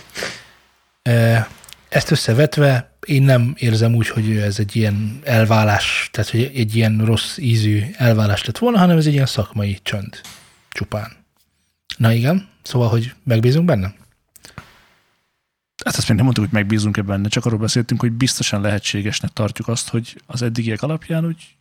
[1.88, 7.03] Ezt összevetve én nem érzem úgy, hogy ez egy ilyen elválás, tehát hogy egy ilyen
[7.05, 10.20] rossz ízű elválás lett volna, hanem ez egy ilyen szakmai csönd
[10.70, 11.12] csupán.
[11.96, 13.94] Na igen, szóval, hogy megbízunk benne?
[15.85, 19.68] hát azt még nem mondtuk, hogy megbízunk-e benne, csak arról beszéltünk, hogy biztosan lehetségesnek tartjuk
[19.68, 21.57] azt, hogy az eddigiek alapján úgy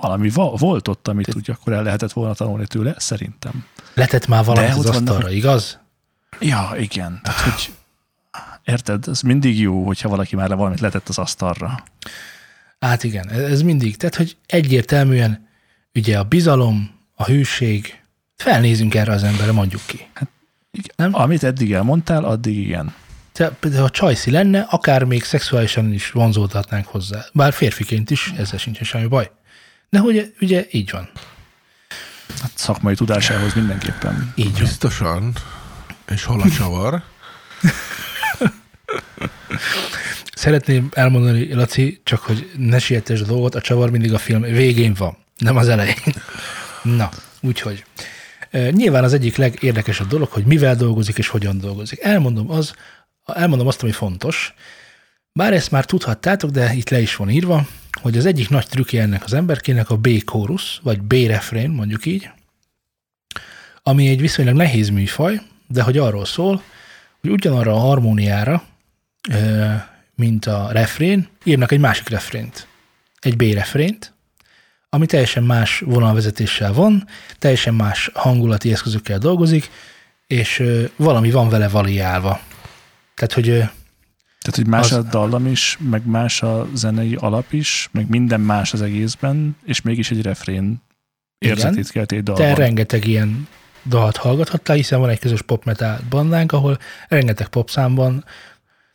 [0.00, 3.64] valami va- volt ott, amit úgy akkor el lehetett volna tanulni tőle, szerintem.
[3.94, 5.78] Letett már valamit az vannak- asztalra, igaz?
[6.40, 7.20] Ja, igen.
[7.22, 7.72] Tehát, hogy
[8.64, 11.82] érted, ez mindig jó, hogyha valaki már valamit letett az asztalra.
[12.80, 13.96] Hát igen, ez mindig.
[13.96, 15.48] Tehát, hogy egyértelműen
[15.94, 18.00] ugye a bizalom, a hűség,
[18.36, 20.06] Felnézünk erre az emberre, mondjuk ki.
[20.70, 20.94] Igen.
[20.96, 21.14] Nem?
[21.14, 22.94] Amit eddig elmondtál, addig igen.
[23.32, 27.24] Te, például, ha Csajci lenne, akár még szexuálisan is vonzódhatnánk hozzá.
[27.32, 29.30] Bár férfiként is, ezzel sincsen semmi baj.
[29.88, 31.08] De hogy ugye így van.
[32.40, 34.32] Hát szakmai tudásához mindenképpen.
[34.34, 34.60] Így van.
[34.60, 35.32] Biztosan.
[36.08, 37.02] És hol a csavar?
[40.34, 44.94] Szeretném elmondani, Laci, csak hogy ne sietesd a dolgot, a csavar mindig a film végén
[44.94, 45.94] van, nem az elején.
[46.82, 47.08] Na,
[47.40, 47.84] úgyhogy.
[48.70, 52.00] Nyilván az egyik legérdekesebb dolog, hogy mivel dolgozik és hogyan dolgozik.
[52.00, 52.74] Elmondom, az,
[53.24, 54.54] elmondom azt, ami fontos.
[55.36, 59.02] Bár ezt már tudhattátok, de itt le is van írva, hogy az egyik nagy trükkje
[59.02, 62.30] ennek az emberkének a B-chorus, vagy B-refrén, mondjuk így,
[63.82, 66.62] ami egy viszonylag nehéz műfaj, de hogy arról szól,
[67.20, 68.64] hogy ugyanarra a harmóniára,
[70.14, 72.66] mint a refrén, írnak egy másik refrént,
[73.20, 74.12] egy B-refrént,
[74.88, 77.06] ami teljesen más vonalvezetéssel van,
[77.38, 79.70] teljesen más hangulati eszközökkel dolgozik,
[80.26, 80.62] és
[80.96, 82.40] valami van vele variálva.
[83.14, 83.70] Tehát, hogy
[84.46, 88.40] Tehát, hogy más Az- a dallam is, meg más a zenei alap is, meg minden
[88.40, 90.82] más az egészben, és mégis egy refrén
[91.38, 92.54] érzetét kelt egy te dalban.
[92.54, 93.48] rengeteg ilyen
[93.84, 96.78] dalt hallgathattál, hiszen van egy közös pop metal bandánk, ahol
[97.08, 98.24] rengeteg popszámban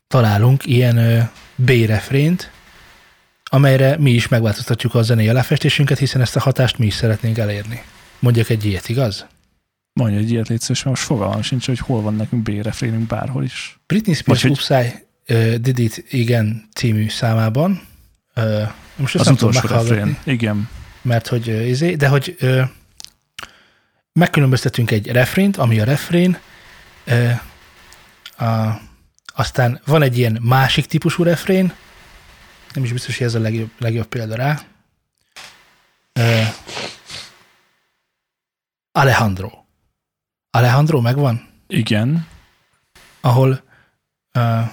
[0.07, 2.51] találunk ilyen B-refrént,
[3.43, 7.81] amelyre mi is megváltoztatjuk a zenei aláfestésünket, hiszen ezt a hatást mi is szeretnénk elérni.
[8.19, 9.25] Mondjak egy ilyet, igaz?
[9.93, 13.43] Mondja egy ilyet légy szíves, mert most fogalmam sincs, hogy hol van nekünk B-refrénünk bárhol
[13.43, 13.79] is.
[13.87, 14.59] Britney Spears Vagy hogy-
[15.61, 17.81] Did It Igen című számában,
[18.95, 20.17] most ezt Az nem tudom utolsó refrén.
[20.23, 20.69] Igen.
[21.01, 22.37] mert hogy izé, de hogy
[24.13, 26.37] megkülönböztetünk egy refrént, ami a refrén,
[28.37, 28.69] a,
[29.33, 31.73] aztán van egy ilyen másik típusú refrén,
[32.73, 34.61] nem is biztos, hogy ez a legjobb, legjobb példa rá.
[38.91, 39.49] Alejandro.
[40.49, 41.49] Alejandro megvan?
[41.67, 42.27] Igen.
[43.21, 43.63] ahol
[44.33, 44.71] uh,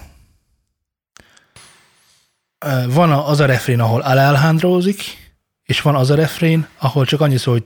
[2.89, 5.03] van az a refrén, ahol alálhándrózik,
[5.63, 7.63] és van az a refrén, ahol csak annyi szól, hogy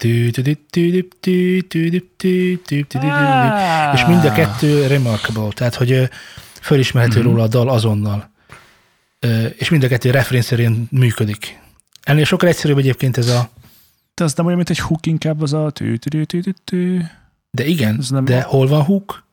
[3.95, 6.09] és mind a kettő remarkable, tehát hogy
[6.61, 8.31] fölismerhető róla a dal azonnal.
[9.57, 11.61] És mind a kettő refrén szerint működik.
[12.03, 13.51] Ennél sokkal egyszerűbb egyébként ez a...
[14.15, 15.73] De az nem olyan, mint egy hook inkább az a...
[17.51, 19.25] De igen, de hol van hook?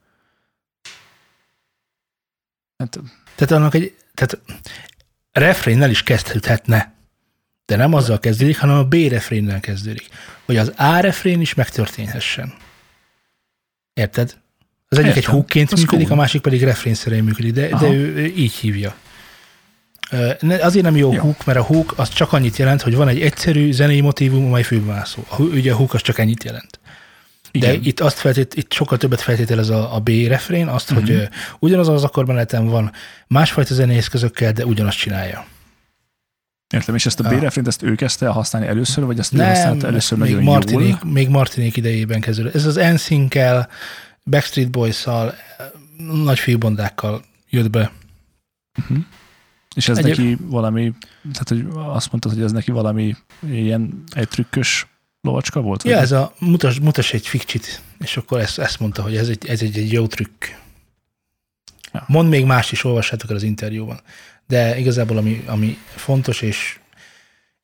[3.36, 4.39] Tehát annak egy, tehát
[5.32, 6.94] refrénnel is kezdhetne,
[7.65, 10.08] de nem azzal kezdődik, hanem a B refrénnel kezdődik.
[10.46, 12.54] Hogy az A refrén is megtörténhessen.
[13.94, 14.38] Érted?
[14.88, 15.34] Az egyik egy Értem.
[15.34, 16.18] hookként Az működik, cool.
[16.20, 18.96] a másik pedig refrén szerint működik, de, de ő, ő így hívja.
[20.62, 21.20] Azért nem jó Jó.
[21.22, 24.65] hook, mert a hook az csak annyit jelent, hogy van egy egyszerű zenei motívum, amely
[25.28, 26.79] hu- ugye a hook az csak ennyit jelent.
[27.52, 27.84] De igen.
[27.84, 31.08] itt, azt feltét, itt sokkal többet feltételez a, a B refrén, azt, uh-huh.
[31.08, 32.92] hogy ugyanaz az akkordmenetem van,
[33.28, 35.46] másfajta zenei eszközökkel, de ugyanazt csinálja.
[36.74, 37.30] Értem, és ezt a.
[37.30, 40.44] B-refrént, ezt ő kezdte el használni először, vagy ezt ő Nem, használta először még nagyon
[40.44, 41.12] Martinék, jól?
[41.12, 42.56] még Martinék idejében kezdődött.
[42.56, 43.70] Ez az NSYNC-kel,
[44.26, 45.34] Backstreet Boys-szal,
[46.24, 47.92] nagy fiúbondákkal jött be.
[48.80, 48.98] Uh-huh.
[49.76, 50.94] És ez Egyéb- neki valami,
[51.32, 53.16] tehát hogy azt mondtad, hogy ez neki valami
[53.52, 54.88] ilyen egy trükkös
[55.22, 55.84] lovacska volt?
[55.84, 56.04] Ja, vagy?
[56.04, 59.62] ez a mutas, mutas egy fikcsit, és akkor ezt, ezt mondta, hogy ez egy, ez
[59.62, 60.46] egy, egy jó trükk.
[61.94, 62.04] Ja.
[62.08, 64.02] Mond még más is, olvassátok el az interjúban.
[64.48, 66.80] De igazából ami, ami fontos, és,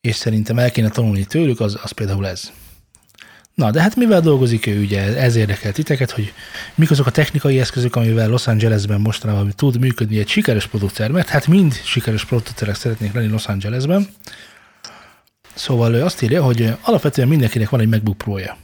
[0.02, 2.52] és szerintem el kéne tanulni tőlük, az, az például ez.
[3.56, 6.34] Na, de hát mivel dolgozik ő, ugye ez érdekel titeket, hogy
[6.76, 11.30] mik azok a technikai eszközök, amivel Los Angelesben mostanában tud működni egy sikeres producer, mert
[11.30, 14.08] hát mind sikeres producerek szeretnék lenni Los Angelesben.
[15.56, 18.58] Szóval ő azt írja, hogy alapvetően mindenkinek van egy MacBook Pro-ja.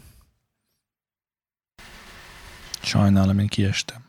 [2.82, 4.02] Sajnálom, én kiestem.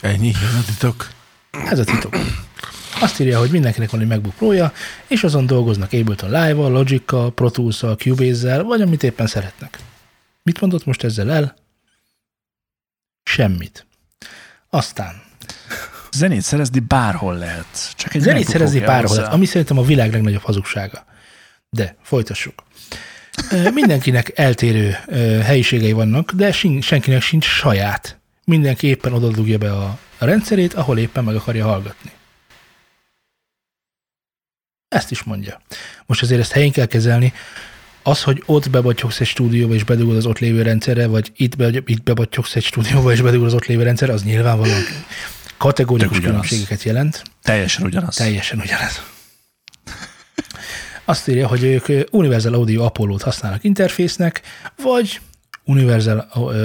[0.00, 1.10] Ennyi, ez a titok.
[1.50, 2.16] Ez a titok.
[3.00, 4.72] Azt írja, hogy mindenkinek van egy MacBook Pro-ja,
[5.06, 9.78] és azon dolgoznak Ableton Live-val, Logic-kal, Pro Tools-szal, Cubase-zel, vagy amit éppen szeretnek.
[10.42, 11.56] Mit mondott most ezzel el?
[13.22, 13.86] Semmit.
[14.70, 15.22] Aztán
[16.12, 17.94] Zenét szerezni bárhol lehet.
[17.96, 19.16] Csak egy zenét szerezni bárhol, hozzá.
[19.16, 21.04] lehet, ami szerintem a világ legnagyobb hazugsága.
[21.70, 22.62] De folytassuk.
[23.74, 24.90] Mindenkinek eltérő
[25.42, 28.18] helyiségei vannak, de senkinek sincs saját.
[28.44, 32.10] Mindenki éppen oda dugja be a, a rendszerét, ahol éppen meg akarja hallgatni.
[34.88, 35.60] Ezt is mondja.
[36.06, 37.32] Most azért ezt helyén kell kezelni.
[38.02, 41.68] Az, hogy ott bebatyogsz egy stúdióba és bedugod az ott lévő rendszerre, vagy itt, be,
[41.86, 44.82] itt bebatyogsz egy stúdióba és bedugod az ott lévő rendszerre, az nyilvánvalóan
[45.58, 46.26] kategórikus ugyanaz.
[46.26, 47.22] különbségeket jelent.
[47.42, 48.14] Teljesen ugyanaz.
[48.14, 49.02] Teljesen ugyanez.
[51.04, 54.42] Azt írja, hogy ők Universal Audio Apollo-t használnak interfésznek,
[54.76, 55.20] vagy
[55.64, 56.18] Universal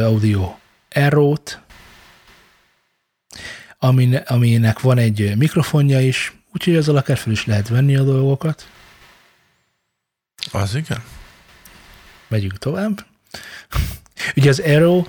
[0.05, 0.55] Audio
[0.95, 1.61] Arrow-t,
[3.79, 8.67] amin, aminek van egy mikrofonja is, úgyhogy azzal akár fel is lehet venni a dolgokat.
[10.51, 11.03] Az igen.
[12.27, 13.05] Megyünk tovább.
[14.35, 15.03] Ugye az Arrow,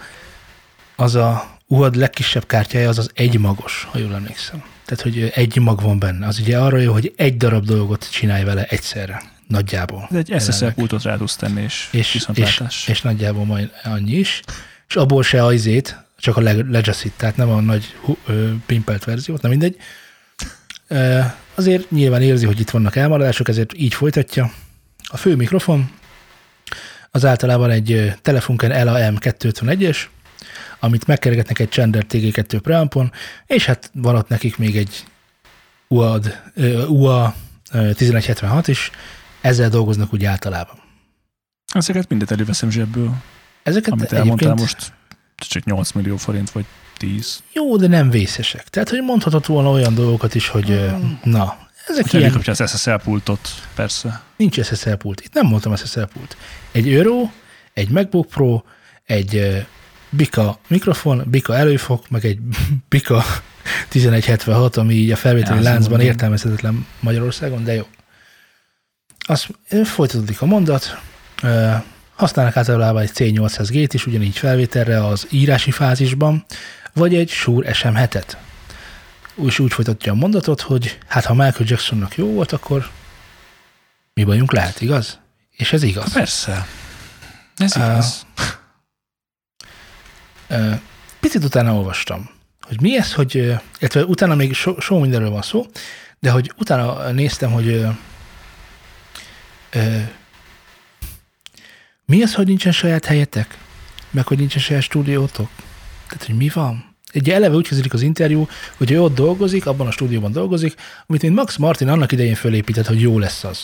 [0.97, 4.63] az a UAD legkisebb kártyája, az az egy magos, ha jól emlékszem.
[4.85, 6.27] Tehát, hogy egy mag van benne.
[6.27, 9.23] Az ugye arra jó, hogy egy darab dolgot csinálj vele egyszerre.
[9.49, 10.09] Nagyjából.
[10.11, 14.43] Ez egy SSL pultot rá tudsz tenni, és, és, és, és nagyjából majd annyi is.
[14.89, 17.95] És abból se ajzét, csak a leg- legacy tehát nem a nagy
[18.27, 19.77] ö, pimpelt verziót, nem mindegy.
[20.89, 21.21] Ö,
[21.55, 24.53] azért nyilván érzi, hogy itt vannak elmaradások, ezért így folytatja.
[25.05, 25.91] A fő mikrofon
[27.11, 29.99] az általában egy Telefunken LAM 251-es,
[30.85, 33.12] amit megkergetnek egy Chandler TG2 preampon,
[33.47, 35.05] és hát van ott nekik még egy
[35.88, 36.42] UAD,
[36.88, 37.35] UA
[37.73, 38.90] ö, 1176 is,
[39.40, 40.77] ezzel dolgoznak úgy általában.
[41.75, 43.14] Ezeket mindet előveszem zsebből,
[43.62, 44.92] Ezeket amit elmondtál most,
[45.37, 46.64] csak 8 millió forint, vagy
[46.97, 47.42] 10.
[47.53, 48.68] Jó, de nem vészesek.
[48.68, 51.12] Tehát, hogy mondhatott volna olyan dolgokat is, hogy mm.
[51.23, 54.23] na, ezek Hogyha ilyen, az SSL pultot, persze.
[54.37, 55.20] nincs SSL pult.
[55.20, 56.37] Itt nem mondtam SSL pult.
[56.73, 57.31] Egy Euro,
[57.73, 58.62] egy MacBook Pro,
[59.05, 59.64] egy
[60.16, 62.38] Bika mikrofon, Bika előfok, meg egy
[62.88, 63.24] Bika
[63.92, 66.07] 1176, ami így a felvételi Ja, láncban mondom.
[66.09, 67.87] értelmezhetetlen Magyarországon, de jó.
[69.27, 69.48] Azt
[69.85, 70.98] folytatódik a mondat.
[72.14, 76.44] Használnak általában egy C800G-t is, ugyanígy felvételre az írási fázisban,
[76.92, 78.37] vagy egy Shure SM7-et.
[79.46, 82.88] És úgy folytatja a mondatot, hogy hát ha Michael Jacksonnak jó volt, akkor
[84.14, 85.18] mi bajunk lehet, igaz?
[85.57, 86.12] És ez igaz.
[86.12, 86.66] Persze.
[87.57, 88.27] Ez igaz.
[88.34, 88.34] Ö,
[91.21, 93.35] Picit utána olvastam, hogy mi ez, hogy,
[93.79, 95.67] illetve utána még so, so mindenről van szó,
[96.21, 97.88] de hogy utána néztem, hogy ö,
[99.71, 99.99] ö,
[102.07, 103.59] mi az, hogy nincsen saját helyetek,
[104.11, 105.51] meg hogy nincsen saját stúdiótok.
[106.09, 106.95] Tehát, hogy mi van?
[107.12, 110.75] Egy eleve úgy kezdődik az interjú, hogy ő ott dolgozik, abban a stúdióban dolgozik,
[111.07, 113.62] amit mint Max Martin annak idején fölépített, hogy jó lesz az.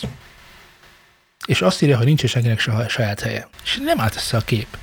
[1.45, 3.47] És azt írja, hogy nincs senkinek se- saját helye.
[3.63, 4.77] És nem állt össze a kép.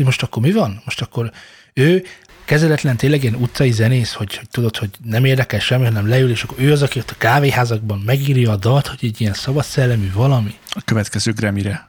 [0.00, 0.80] Hogy most akkor mi van?
[0.84, 1.32] Most akkor
[1.72, 2.04] ő
[2.44, 6.42] kezeletlen tényleg ilyen utcai zenész, hogy, hogy tudod, hogy nem érdekel semmi, hanem leül, és
[6.42, 10.12] akkor ő az, aki ott a kávéházakban megírja a dalt, hogy egy ilyen szabad szellemű
[10.12, 10.58] valami.
[10.70, 11.88] A következő Grammy-re.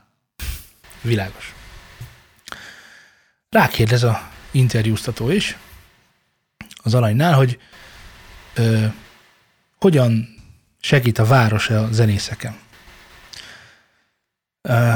[1.01, 1.53] Világos.
[3.49, 5.57] Rákérdez a interjúztató is
[6.83, 7.59] az alanynál, hogy
[8.53, 8.85] ö,
[9.79, 10.35] hogyan
[10.81, 12.55] segít a város a zenészeken.
[14.61, 14.93] Ö,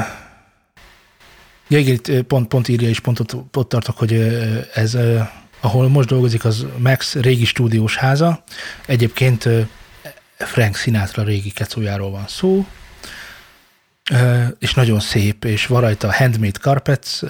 [1.68, 4.12] ja igen, itt pont, pont írja és pont ott, ott tartok, hogy
[4.74, 4.96] ez,
[5.60, 8.44] ahol most dolgozik, az Max régi stúdiós háza.
[8.86, 9.48] Egyébként
[10.36, 12.66] Frank Sinatra régi kecójáról van szó,
[14.58, 17.20] és nagyon szép, és van rajta handmade carpets,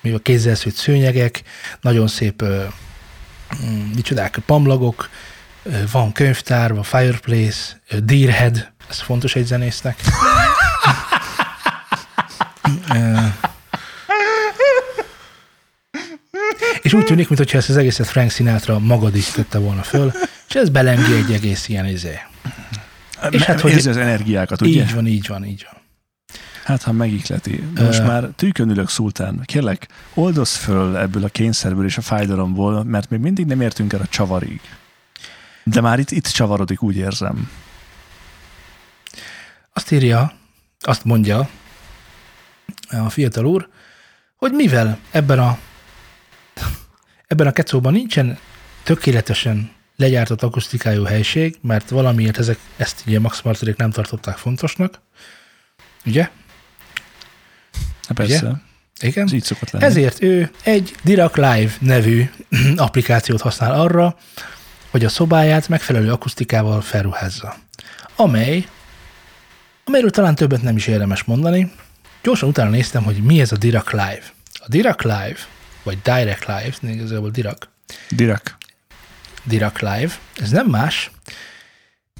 [0.00, 1.42] mi a kézzel szőtt szőnyegek,
[1.80, 5.10] nagyon szép mm, micsodák, pamlagok,
[5.92, 10.00] van könyvtár, van fireplace, Deerhead, ez fontos egy zenésznek.
[12.94, 13.18] Ö,
[16.82, 20.12] és úgy tűnik, mintha ezt az egészet Frank Sinatra maga díszítette volna föl,
[20.48, 22.18] és ez belengi egy egész ilyen izé.
[23.30, 24.80] És hát, hogy- Érzi az energiákat, ugye?
[24.82, 25.80] Így van, így van, így van.
[26.64, 27.62] Hát, ha megikleti.
[27.80, 28.04] Most Ö.
[28.04, 29.40] már tűkönülök, Szultán.
[29.44, 34.00] Kérlek, oldozz föl ebből a kényszerből és a fájdalomból, mert még mindig nem értünk el
[34.00, 34.60] a csavarig.
[35.64, 37.50] De már itt, itt csavarodik, úgy érzem.
[39.72, 40.32] Azt írja,
[40.80, 41.48] azt mondja
[42.92, 43.68] a fiatal úr,
[44.36, 45.58] hogy mivel ebben a
[47.26, 48.38] ebben a kecóban nincsen
[48.82, 55.00] tökéletesen legyártott akusztikájú helység, mert valamiért ezek, ezt ugye Max Martinék nem tartották fontosnak,
[56.06, 56.28] ugye?
[58.02, 58.62] Hát persze,
[59.00, 59.24] Igen.
[59.24, 59.84] ez így szokott lenni.
[59.84, 62.30] Ezért ő egy Dirac Live nevű
[62.76, 64.16] applikációt használ arra,
[64.90, 67.56] hogy a szobáját megfelelő akusztikával felruházza,
[68.16, 68.66] amely,
[69.84, 71.72] amelyről talán többet nem is érdemes mondani.
[72.22, 74.22] Gyorsan utána néztem, hogy mi ez a Dirac Live.
[74.52, 75.36] A Dirac Live,
[75.82, 77.66] vagy Direct Live, igazából Dirac,
[78.10, 78.56] Direk.
[79.44, 81.10] Dirac Live, ez nem más,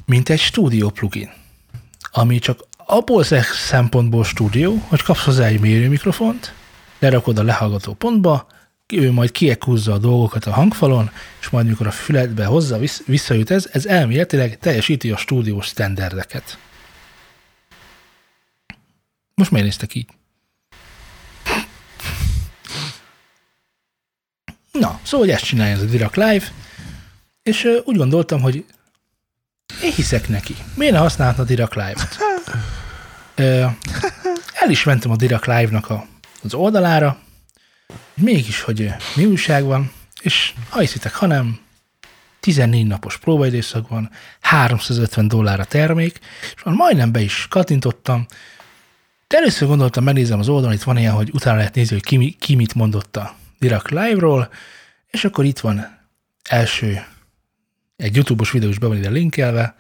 [0.05, 1.31] mint egy stúdió plugin,
[2.13, 3.25] ami csak abból
[3.69, 6.55] szempontból stúdió, hogy kapsz hozzá egy mérőmikrofont,
[6.99, 8.47] lerakod a lehallgató pontba,
[8.95, 11.11] ő majd kiekúzza a dolgokat a hangfalon,
[11.41, 16.59] és majd mikor a füledbe hozza, vissz- visszajut ez, ez elméletileg teljesíti a stúdiós standardeket.
[19.43, 20.09] Most miért néztek így?
[24.73, 26.45] Na, szóval hogy ezt csinálja ez a Dirac Live,
[27.43, 28.65] és ö, úgy gondoltam, hogy
[29.83, 30.57] én hiszek neki.
[30.75, 32.17] Miért ne használhatna Dirac Live-ot?
[34.55, 36.07] El is mentem a Dirac Live-nak a,
[36.43, 37.19] az oldalára,
[38.15, 41.61] mégis, hogy ö, mi újság van, és ha hiszitek, ha nem,
[42.41, 46.19] 14 napos próbaidőszak van, 350 dollár a termék,
[46.57, 48.27] és már majdnem be is kattintottam,
[49.33, 52.37] de először gondoltam, megnézem az oldalon, itt van ilyen, hogy utána lehet nézni, hogy ki,
[52.41, 54.49] ki mit mondott a Dirac Live-ról,
[55.11, 55.99] és akkor itt van
[56.49, 57.05] első,
[57.97, 59.75] egy YouTube-os videó is be van ide linkelve,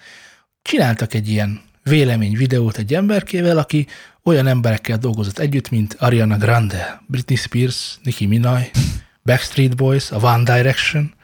[0.62, 3.86] csináltak egy ilyen vélemény videót egy emberkével, aki
[4.22, 8.70] olyan emberekkel dolgozott együtt, mint Ariana Grande, Britney Spears, Nicki Minaj,
[9.22, 11.14] Backstreet Boys, a One Direction,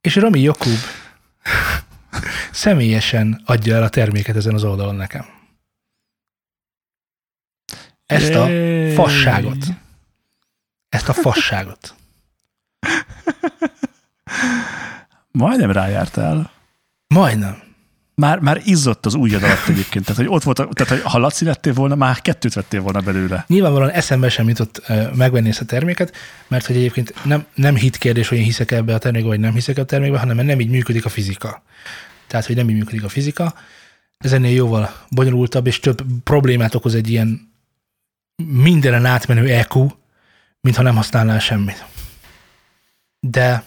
[0.00, 0.78] és Rami Jakub
[2.52, 5.39] személyesen adja el a terméket ezen az oldalon nekem.
[8.10, 8.48] Ezt a
[8.94, 9.66] fasságot.
[10.88, 11.94] Ezt a fasságot.
[15.30, 16.50] Majdnem rájártál.
[17.06, 17.62] Majdnem.
[18.14, 20.04] Már, már izzott az ujjad alatt egyébként.
[20.04, 23.00] Tehát, hogy ott volt, a, tehát, hogy ha Laci lettél volna, már kettőt vettél volna
[23.00, 23.44] belőle.
[23.48, 24.82] Nyilvánvalóan eszembe sem jutott
[25.14, 26.16] megvenni ezt a terméket,
[26.48, 29.52] mert hogy egyébként nem, nem hit kérdés, hogy én hiszek ebbe a termékbe, vagy nem
[29.52, 31.62] hiszek a termékbe, hanem mert nem így működik a fizika.
[32.26, 33.54] Tehát, hogy nem így működik a fizika.
[34.18, 37.49] Ez ennél jóval bonyolultabb, és több problémát okoz egy ilyen
[38.46, 39.88] mindenen átmenő EQ,
[40.60, 41.84] mintha nem használnál semmit.
[43.20, 43.64] De,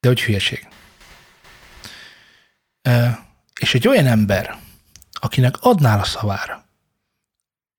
[0.00, 0.68] de hogy hülyeség.
[3.60, 4.56] És egy olyan ember,
[5.12, 6.64] akinek adnál a szavára,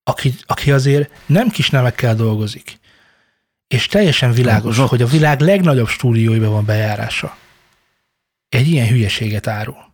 [0.04, 2.80] aki, aki azért nem kis nevekkel dolgozik,
[3.68, 7.38] és teljesen világos, hogy a világ legnagyobb stúdióiba van bejárása.
[8.50, 9.93] Egy ilyen hülyeséget árul.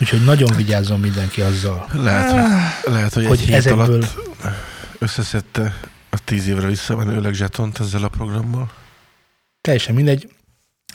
[0.00, 4.16] Úgyhogy nagyon vigyázzon mindenki azzal, Lehet, lehet hogy egy hogy hét ezekből alatt
[4.98, 5.80] összeszedte
[6.10, 8.72] a tíz évre visszamenőleg zsetont ezzel a programmal.
[9.60, 10.34] teljesen mindegy,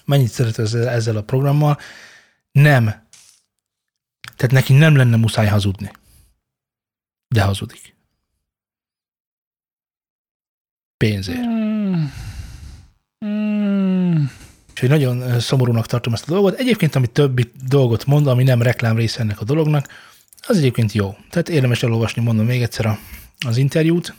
[0.05, 1.79] mennyit szeret ezzel, ezzel a programmal,
[2.51, 2.83] nem.
[4.35, 5.91] Tehát neki nem lenne muszáj hazudni.
[7.27, 7.95] De hazudik.
[10.97, 11.45] Pénzért.
[11.45, 12.05] Mm.
[14.75, 16.59] Úgyhogy nagyon szomorúnak tartom ezt a dolgot.
[16.59, 19.87] Egyébként, ami többi dolgot mond, ami nem reklám része ennek a dolognak,
[20.47, 21.17] az egyébként jó.
[21.29, 22.99] Tehát érdemes elolvasni, mondom még egyszer a,
[23.47, 24.13] az interjút.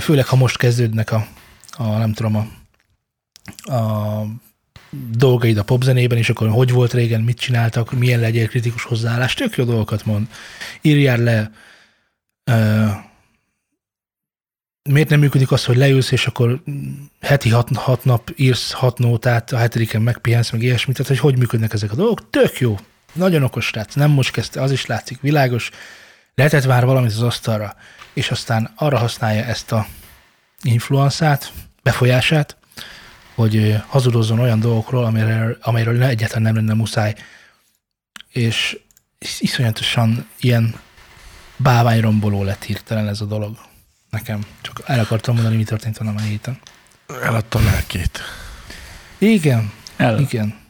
[0.00, 1.26] Főleg, ha most kezdődnek a,
[1.70, 2.46] a nem tudom, a,
[3.72, 4.26] a
[5.10, 9.56] dolgaid a popzenében, és akkor hogy volt régen, mit csináltak, milyen legyél kritikus hozzáállás, tök
[9.56, 10.26] jó dolgokat mond.
[10.80, 11.50] Írjál le,
[14.90, 16.62] miért nem működik az, hogy leülsz, és akkor
[17.20, 21.38] heti hat, hat nap írsz hat nótát, a hetediken megpihensz, meg ilyesmit, tehát hogy hogy
[21.38, 22.30] működnek ezek a dolgok.
[22.30, 22.78] Tök jó.
[23.12, 23.94] Nagyon okos srác.
[23.94, 25.70] Nem most kezdte, az is látszik, világos.
[26.34, 27.76] Lehetett már valamit az asztalra,
[28.12, 29.86] és aztán arra használja ezt a
[30.62, 31.52] influenszát,
[31.82, 32.56] befolyását,
[33.34, 37.14] hogy hazudozzon olyan dolgokról, amiről, amiről egyáltalán nem lenne muszáj.
[38.28, 38.78] És
[39.18, 40.74] is- iszonyatosan ilyen
[41.56, 43.56] báványromboló lett hirtelen ez a dolog
[44.12, 44.46] nekem.
[44.60, 46.58] Csak el akartam mondani, mi történt volna a héten.
[47.22, 48.20] Eladta a lelkét.
[49.18, 50.18] Igen, El.
[50.20, 50.60] igen.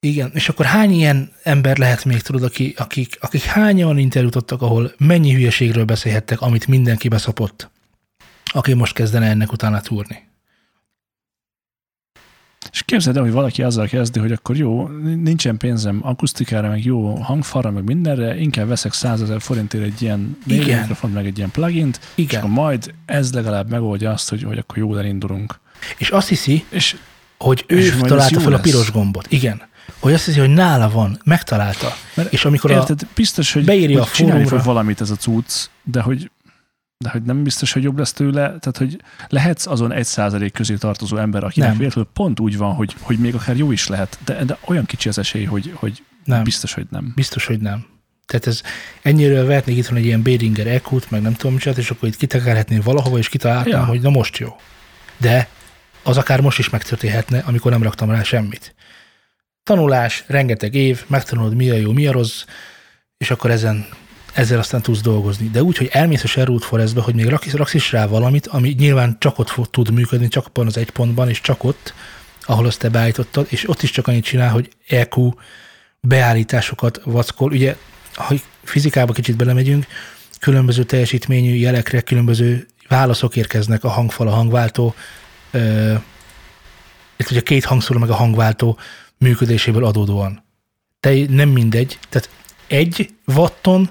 [0.00, 4.62] Igen, és akkor hány ilyen ember lehet még, tudod, aki, akik, akik hányan interjút adtak,
[4.62, 7.70] ahol mennyi hülyeségről beszélhettek, amit mindenki beszopott,
[8.44, 10.28] aki most kezdene ennek utána túrni.
[12.74, 17.14] És képzeld el, hogy valaki azzal kezdi, hogy akkor jó, nincsen pénzem akusztikára, meg jó
[17.14, 22.00] hangfalra, meg mindenre, inkább veszek 100 ezer forintért egy ilyen mikrofon, meg egy ilyen plugint,
[22.14, 22.38] és Igen.
[22.40, 25.58] akkor majd ez legalább megoldja azt, hogy, hogy akkor jól elindulunk.
[25.96, 26.96] És azt hiszi, És
[27.38, 28.60] hogy ő És találta fel a lesz.
[28.60, 29.26] piros gombot.
[29.28, 29.62] Igen.
[29.98, 31.96] Hogy azt hiszi, hogy nála van, megtalálta.
[32.14, 34.72] Mert és amikor a, érted, biztos, hogy, beírja hogy a csinálni fog fórumra.
[34.72, 36.30] valamit ez a cucc, de hogy
[36.98, 40.74] de hogy nem biztos, hogy jobb lesz tőle, tehát hogy lehetsz azon egy százalék közé
[40.74, 41.78] tartozó ember, akinek Nem.
[41.78, 45.08] véletlenül pont úgy van, hogy, hogy még akár jó is lehet, de, de olyan kicsi
[45.08, 46.42] az esély, hogy, hogy Nem.
[46.42, 47.12] biztos, hogy nem.
[47.14, 47.86] Biztos, hogy nem.
[48.26, 48.62] Tehát ez
[49.02, 52.16] ennyire vehetnék itt van egy ilyen Béringer eq meg nem tudom micsoda, és akkor itt
[52.16, 53.84] kitekerhetnél valahova, és kitaláltam, ja.
[53.84, 54.56] hogy na most jó.
[55.16, 55.48] De
[56.02, 58.74] az akár most is megtörténhetne, amikor nem raktam rá semmit.
[59.62, 62.44] Tanulás, rengeteg év, megtanulod mi a jó, mi a rossz,
[63.16, 63.86] és akkor ezen,
[64.34, 65.48] ezzel aztán tudsz dolgozni.
[65.48, 68.74] De úgy, hogy elmész a Sherwood Forestbe, hogy még raksz, raksz is rá valamit, ami
[68.78, 71.94] nyilván csak ott fog tud működni, csak abban az egy pontban, és csak ott,
[72.42, 75.30] ahol azt te beállítottad, és ott is csak annyit csinál, hogy EQ
[76.00, 77.50] beállításokat vackol.
[77.50, 77.76] Ugye,
[78.14, 79.86] ha fizikába kicsit belemegyünk,
[80.40, 84.94] különböző teljesítményű jelekre különböző válaszok érkeznek a hangfal, a hangváltó,
[85.50, 85.94] ö,
[87.16, 88.78] itt ugye két hangszóró meg a hangváltó
[89.18, 90.44] működéséből adódóan.
[91.00, 92.28] Te, nem mindegy, tehát
[92.66, 93.90] egy watton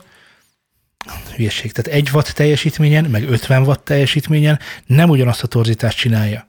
[1.36, 6.48] hülyeség, tehát egy watt teljesítményen, meg 50 watt teljesítményen nem ugyanazt a torzítást csinálja.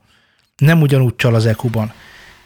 [0.57, 1.93] Nem ugyanúgy csal az EQ-ban.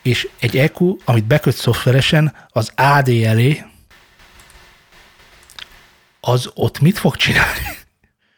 [0.02, 3.64] és egy EQ, amit beköt szoftveresen, az AD elé,
[6.20, 7.76] az ott mit fog csinálni?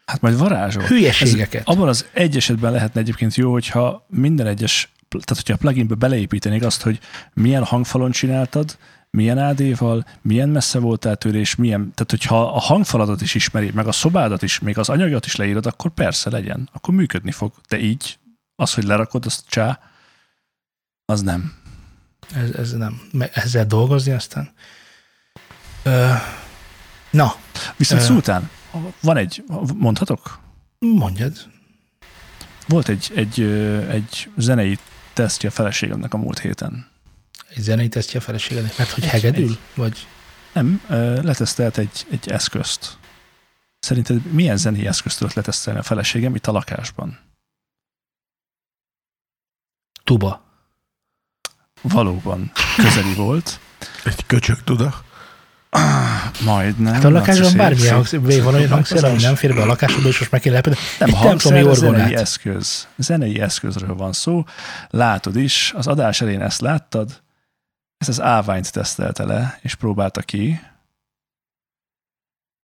[0.06, 0.82] Hát majd varázsol.
[0.82, 1.68] Hülyeségeket.
[1.68, 5.94] Ez abban az egy esetben lehetne egyébként jó, hogyha minden egyes, tehát hogyha a pluginbe
[5.94, 6.98] beleépítenék azt, hogy
[7.34, 8.78] milyen hangfalon csináltad,
[9.10, 13.86] milyen AD-val, milyen messze voltál tőle, és milyen, tehát hogyha a hangfaladat is ismeri, meg
[13.86, 17.52] a szobádat is, még az anyagot is leírod, akkor persze legyen, akkor működni fog.
[17.68, 18.18] De így,
[18.56, 19.80] az, hogy lerakod, azt csá,
[21.04, 21.52] az nem.
[22.34, 23.00] Ez, ez nem.
[23.32, 24.52] Ezzel dolgozni aztán.
[25.82, 26.12] Ö,
[27.10, 27.34] na,
[27.76, 28.04] Viszont Ö.
[28.04, 28.50] szultán,
[29.00, 29.44] van egy,
[29.74, 30.38] mondhatok?
[30.78, 31.36] mondjad.
[32.66, 33.40] Volt egy, egy,
[33.88, 34.78] egy zenei
[35.12, 36.89] tesztje a feleségemnek a múlt héten.
[37.54, 39.48] Egy zenei tesztje a feleségednek, mert hogy Egy- hegedül?
[39.48, 39.58] egy.
[39.74, 40.06] Vagy
[40.52, 40.80] Nem,
[41.22, 42.98] letesztelt egy, egy eszközt.
[43.78, 47.18] Szerinted milyen zenei eszközt tudott letesztelni a feleségem itt a lakásban?
[50.04, 50.42] tuba.
[51.82, 53.60] Valóban közeli volt.
[54.04, 55.04] Egy köcsög tuda.
[56.44, 56.92] Majdnem.
[56.92, 60.18] Hát a lakásban bármilyen hangszer, van olyan hangszer, ami nem fér be a lakásodba, és
[60.18, 60.78] most meg kéne lepedni.
[60.98, 62.20] Nem Egy hangszer, templomi zenei orgonát.
[62.20, 62.88] eszköz.
[62.96, 64.44] Zenei eszközről van szó.
[64.88, 67.22] Látod is, az adás elén ezt láttad,
[68.00, 70.60] ezt az állványt tesztelte le, és próbálta ki.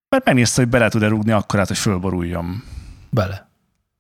[0.09, 2.63] Mert megnézte, hogy bele tud-e rúgni akkorát, hogy fölboruljon.
[3.11, 3.49] Bele.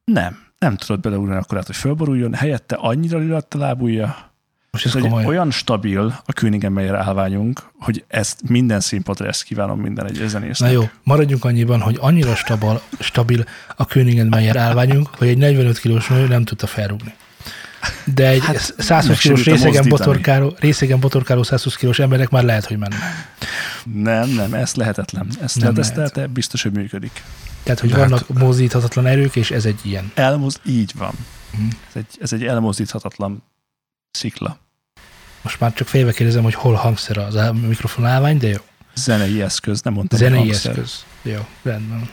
[0.05, 2.35] Nem, nem tudod beleúrni akkorát, hogy fölboruljon.
[2.35, 4.31] Helyette annyira lőtt a lábúja,
[4.71, 5.25] Most ez hogy komoly.
[5.25, 10.73] olyan stabil a Königenmeyer állványunk, hogy ezt minden színpadra ezt kívánom minden egy Na zenésznek.
[10.73, 13.45] jó, maradjunk annyiban, hogy annyira stabil, stabil
[13.77, 17.15] a Königenmeyer állványunk, hogy egy 45 kilós nő nem tudta felrúgni.
[18.15, 22.31] De egy Hát, hát, 120 meg se kilós részegen botorkáló, részegen botorkáló 120 kilós embernek
[22.31, 22.97] már lehet, hogy menne.
[23.93, 25.29] Nem, nem, ez lehetetlen.
[25.43, 27.23] Ezt Nem letesztelte, biztos, hogy működik.
[27.63, 28.09] Tehát, hogy Lehet.
[28.09, 30.11] vannak mozdíthatatlan erők, és ez egy ilyen.
[30.15, 31.13] Elmoz, így van.
[31.51, 31.67] Mhm.
[31.89, 33.43] Ez egy, ez egy elmozdíthatatlan
[34.11, 34.59] szikla.
[35.43, 38.59] Most már csak félve kérdezem, hogy hol hangszer az á- mikrofon állvány, de jó.
[38.95, 40.71] Zenei eszköz, nem mondtam, Zenei hangszer.
[40.71, 41.05] eszköz.
[41.23, 42.11] Jó, rendben.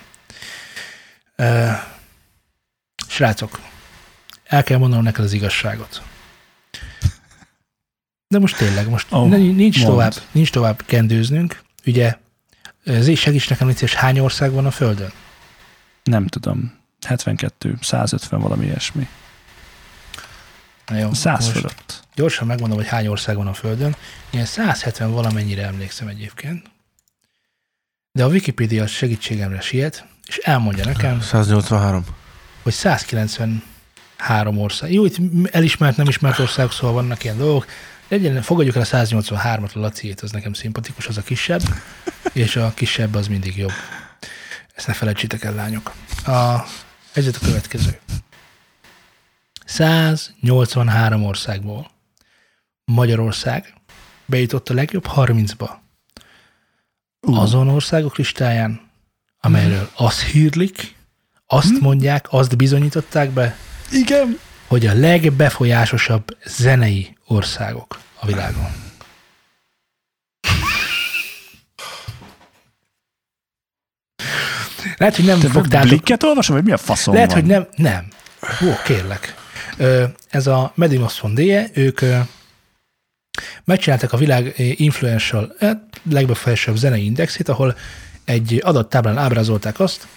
[1.38, 1.72] Uh,
[3.08, 3.60] srácok,
[4.54, 6.02] el kell mondanom neked az igazságot.
[8.28, 9.90] De most tényleg, most oh, nincs, mondd.
[9.90, 11.62] tovább, nincs tovább kendőznünk.
[11.86, 12.18] Ugye,
[12.86, 15.12] Zé, segíts nekem, szíves, hány ország van a Földön?
[16.04, 16.80] Nem tudom.
[17.06, 19.08] 72, 150, valami ilyesmi.
[20.88, 22.08] Na jó, 100 most fölött.
[22.16, 23.96] Gyorsan megmondom, hogy hány ország van a Földön.
[24.30, 26.72] Ilyen 170 valamennyire emlékszem egyébként.
[28.12, 32.06] De a Wikipédia segítségemre siet, és elmondja nekem, 183.
[32.64, 32.74] hogy
[34.24, 34.92] 193 ország.
[34.92, 35.18] Jó, itt
[35.52, 37.66] elismert, nem ismert országok, szóval vannak ilyen dolgok.
[38.08, 41.62] Legyen, fogadjuk el a 183-at, a Laciét, az nekem szimpatikus, az a kisebb,
[42.34, 43.72] és a kisebb az mindig jobb.
[44.74, 45.92] Ezt ne felejtsétek el, lányok.
[46.26, 46.66] A
[47.14, 48.00] helyzet a következő.
[49.66, 51.92] 183 országból
[52.86, 53.74] Magyarország
[54.26, 55.70] bejutott a legjobb 30-ba.
[57.22, 57.34] Ú.
[57.36, 58.82] Azon országok listáján,
[59.40, 60.96] amelyről azt hírlik,
[61.48, 63.58] azt mondják, azt bizonyították be,
[63.94, 64.40] Igen.
[64.68, 68.72] hogy a legbefolyásosabb zenei országok a világon.
[74.98, 75.88] Lehet, hogy nem Te fogtátok.
[75.90, 77.40] blikket olvasom, vagy mi a faszom Lehet, van?
[77.40, 77.68] hogy nem.
[77.76, 78.08] Nem.
[78.64, 79.36] Ó, kérlek.
[80.30, 82.18] Ez a Medinos Fondéje, ők ö,
[83.64, 85.56] megcsinálták a világ influential,
[86.10, 87.78] legbefolyásosabb zenei indexét, ahol
[88.26, 90.08] egy adattáblán ábrázolták azt,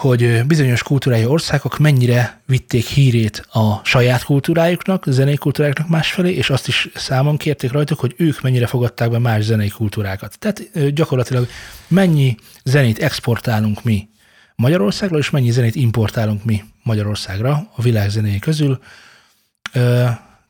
[0.00, 6.68] hogy bizonyos kultúrájú országok mennyire vitték hírét a saját kultúrájuknak, zenei kultúrájuknak másfelé, és azt
[6.68, 10.38] is számon kérték rajtuk, hogy ők mennyire fogadták be más zenei kultúrákat.
[10.38, 11.48] Tehát gyakorlatilag
[11.88, 14.08] mennyi zenét exportálunk mi
[14.54, 18.78] Magyarországról, és mennyi zenét importálunk mi Magyarországra a világ zenéi közül.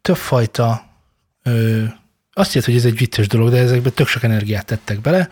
[0.03, 0.85] Többfajta,
[2.33, 5.29] azt jelenti, hogy ez egy vicces dolog, de ezekben tök sok energiát tettek bele.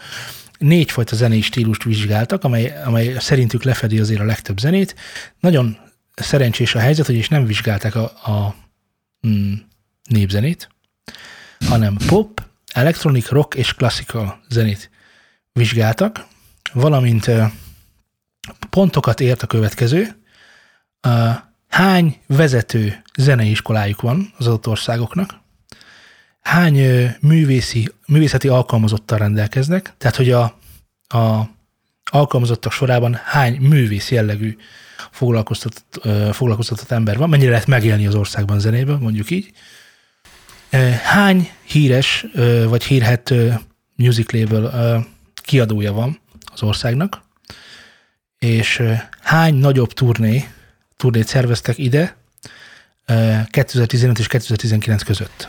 [0.59, 4.95] Négyfajta zenei stílust vizsgáltak, amely, amely szerintük lefedi azért a legtöbb zenét.
[5.41, 5.79] Nagyon
[6.15, 8.55] szerencsés a helyzet, hogy is nem vizsgálták a, a
[9.27, 9.53] mm,
[10.09, 10.69] népzenét,
[11.67, 12.43] hanem pop,
[12.73, 14.91] electronic, rock és classical zenét
[15.53, 16.27] vizsgáltak,
[16.73, 17.31] valamint
[18.71, 20.17] pontokat ért a következő.
[21.69, 25.35] Hány vezető zeneiskolájuk van az adott országoknak?
[26.49, 29.93] Hány művészi, művészeti alkalmazottal rendelkeznek?
[29.99, 30.43] Tehát, hogy a,
[31.09, 31.49] a
[32.11, 34.57] alkalmazottak sorában hány művész jellegű
[35.11, 36.01] foglalkoztatott,
[36.33, 37.29] foglalkoztatott ember van?
[37.29, 39.53] Mennyire lehet megélni az országban zenéből, mondjuk így?
[41.03, 42.27] Hány híres
[42.69, 43.35] vagy hírhet
[43.97, 46.21] music label kiadója van
[46.53, 47.27] az országnak?
[48.39, 48.83] és
[49.23, 50.49] hány nagyobb turné,
[50.97, 52.17] turnét szerveztek ide
[53.07, 55.49] ö, 2015 és 2019 között.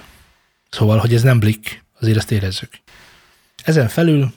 [0.70, 2.70] Szóval, hogy ez nem blik, azért ezt érezzük.
[3.64, 4.34] Ezen felül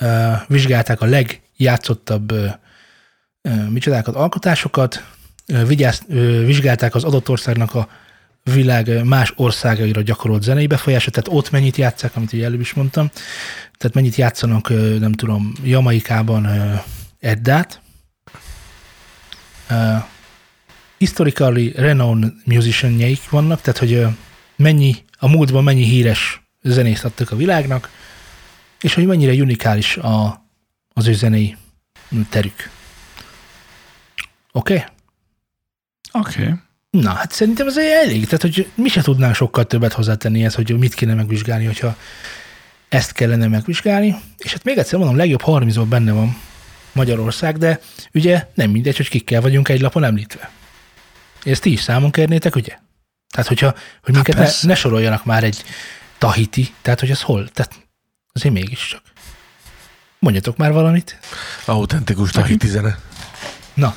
[0.00, 5.04] uh, vizsgálták a legjátszottabb uh, micsodákat, alkotásokat,
[5.48, 7.88] uh, vigyáz, uh, vizsgálták az adott országnak a
[8.42, 13.10] világ más országaira gyakorolt zenei befolyását, tehát ott mennyit játszák, amit ugye előbb is mondtam,
[13.78, 16.84] tehát mennyit játszanak, uh, nem tudom, Jamaikában uh,
[17.20, 17.80] Eddát,
[19.70, 20.04] uh,
[20.98, 24.06] historically renowned musicianjeik vannak, tehát hogy
[24.56, 27.90] mennyi, a múltban mennyi híres zenészt adtak a világnak,
[28.80, 30.44] és hogy mennyire unikális a,
[30.92, 31.56] az ő zenei
[32.28, 32.70] terük.
[34.52, 34.74] Oké?
[34.74, 34.86] Okay?
[36.12, 36.42] Oké.
[36.42, 36.54] Okay.
[36.90, 38.24] Na, hát szerintem ez elég.
[38.24, 41.96] Tehát, hogy mi se tudnánk sokkal többet hozzátenni ez, hogy mit kéne megvizsgálni, hogyha
[42.88, 44.16] ezt kellene megvizsgálni.
[44.38, 46.36] És hát még egyszer mondom, legjobb 30 benne van
[46.92, 47.80] Magyarország, de
[48.14, 50.50] ugye nem mindegy, hogy kikkel vagyunk egy lapon említve.
[51.44, 52.81] Ezt ti is számon kérnétek, ugye?
[53.32, 55.64] Tehát, hogyha, hogy minket ne, ne soroljanak már egy
[56.18, 57.48] Tahiti, tehát, hogy ez hol?
[57.48, 57.88] Tehát
[58.32, 59.02] azért mégiscsak.
[60.18, 61.18] Mondjatok már valamit.
[61.64, 62.98] Autentikus Tahiti zene.
[63.74, 63.96] Na,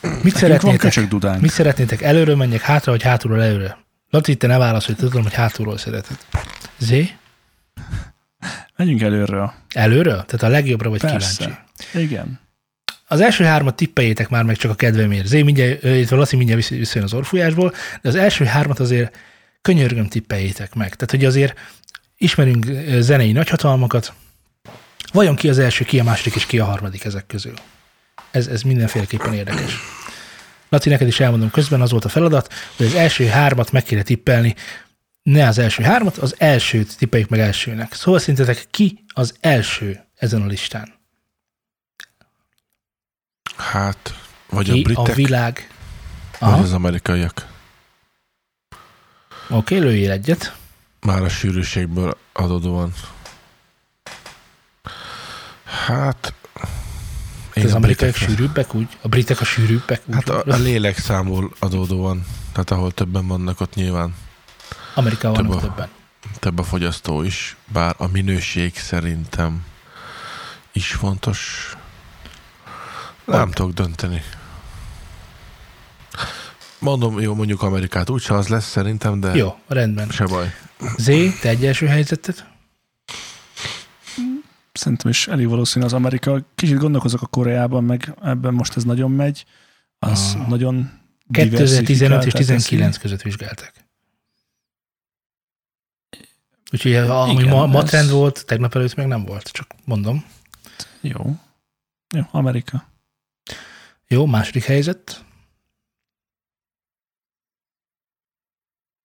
[0.00, 1.40] mit Nekünk szeretnétek?
[1.40, 2.02] Mit szeretnétek?
[2.02, 3.78] Előről menjek hátra, vagy hátulról előre?
[4.10, 6.16] Laci, te ne válaszolj, tudom, hogy hátulról szereted.
[6.78, 7.16] Zé?
[8.76, 9.52] Menjünk előről.
[9.74, 10.24] Előről?
[10.24, 11.44] Tehát a legjobbra vagy Persze.
[11.44, 11.60] kíváncsi?
[11.94, 12.40] Igen.
[13.08, 15.26] Az első hármat tippeljétek már meg csak a kedvemért.
[15.26, 19.16] Zé, mindjárt, illetve Laci mindjárt vissza- visszajön az orfújásból, de az első hármat azért
[19.62, 20.94] könyörgöm tippeljétek meg.
[20.94, 21.58] Tehát, hogy azért
[22.16, 22.66] ismerünk
[22.98, 24.12] zenei nagyhatalmakat,
[25.12, 27.54] vajon ki az első, ki a második és ki a harmadik ezek közül?
[28.30, 29.76] Ez, ez mindenféleképpen érdekes.
[30.68, 34.02] Laci, neked is elmondom közben, az volt a feladat, hogy az első hármat meg kéne
[34.02, 34.54] tippelni,
[35.22, 37.94] ne az első hármat, az elsőt tippeljük meg elsőnek.
[37.94, 40.95] Szóval szerintetek ki az első ezen a listán?
[43.56, 44.14] Hát,
[44.50, 45.70] vagy a Ki a britek, világ?
[46.38, 47.46] vagy Aha, az amerikaiak.
[49.48, 50.56] oké, lőjél egyet.
[51.00, 52.92] Már a sűrűségből adódóan.
[55.86, 56.34] Hát...
[57.54, 58.98] Én az a amerikaiak sűrűbbek úgy?
[59.02, 60.14] A britek a sűrűbbek úgy?
[60.14, 62.24] Hát a, a lélekszámból adódóan.
[62.52, 64.14] Tehát ahol többen vannak, ott nyilván
[64.94, 65.88] Amerikában több a- többen.
[66.38, 69.64] több a fogyasztó is, bár a minőség szerintem
[70.72, 71.70] is fontos.
[73.26, 74.22] Nem tudok dönteni.
[76.78, 80.08] Mondom, jó, mondjuk Amerikát úgyse az lesz szerintem, de Jó, rendben.
[80.10, 80.54] se baj.
[80.96, 82.44] Zé, te egy első helyzeted?
[84.72, 86.40] Szerintem is elég valószínű az Amerika.
[86.54, 89.44] Kicsit gondolkozok a Koreában, meg ebben most ez nagyon megy.
[89.98, 90.46] Az Ah.
[90.48, 90.90] nagyon
[91.30, 93.00] 2015 és diversifikáltá 19 teszi.
[93.02, 93.72] között vizsgáltak.
[96.72, 100.24] Úgyhogy ami Igen, ma, ma ez- trend volt, tegnap előtt még nem volt, csak mondom.
[101.00, 101.36] Jó.
[102.14, 102.84] Jó, Amerika.
[104.08, 105.24] Jó, második helyzet.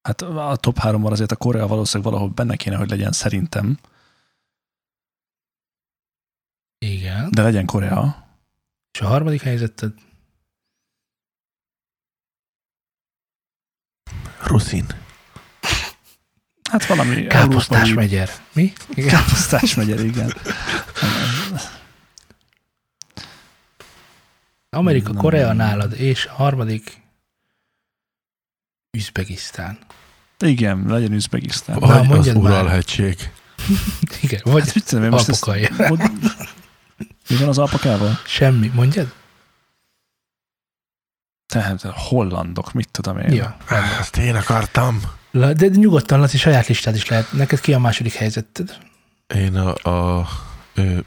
[0.02, 3.80] Hát a top háromban azért a Korea valószínűleg valahol benne kéne, hogy legyen szerintem,
[6.86, 7.32] Igen.
[7.32, 8.30] de legyen Korea.
[8.92, 9.94] És a harmadik helyzeted?
[14.44, 14.86] Ruszin.
[16.70, 18.30] Hát valami Káposztás megyer.
[18.54, 18.74] Mi?
[18.90, 19.10] Igen.
[19.10, 20.34] Káposztás megyer, igen.
[24.76, 25.22] Amerika, Nem.
[25.22, 27.02] Korea nálad, és a harmadik
[28.98, 29.78] Üzbegisztán.
[30.40, 31.78] Igen, legyen Üzbegisztán.
[31.80, 32.52] Na, Vagy az mondjad már.
[32.52, 33.32] Uralhegység.
[34.22, 35.44] Igen, vagy Hát tudom én most ezt...
[35.46, 35.70] Hogy-
[37.30, 38.20] Mi van az alpakával?
[38.26, 38.68] semmi.
[38.74, 39.14] Mondjad?
[41.54, 43.34] Tehát hollandok, mit tudom én.
[43.34, 43.58] Ja.
[44.00, 45.02] Ezt én akartam.
[45.32, 47.32] La- De nyugodtan, Laci, saját listád is lehet.
[47.32, 48.78] Neked ki a második helyzeted?
[49.36, 50.28] Én a, a,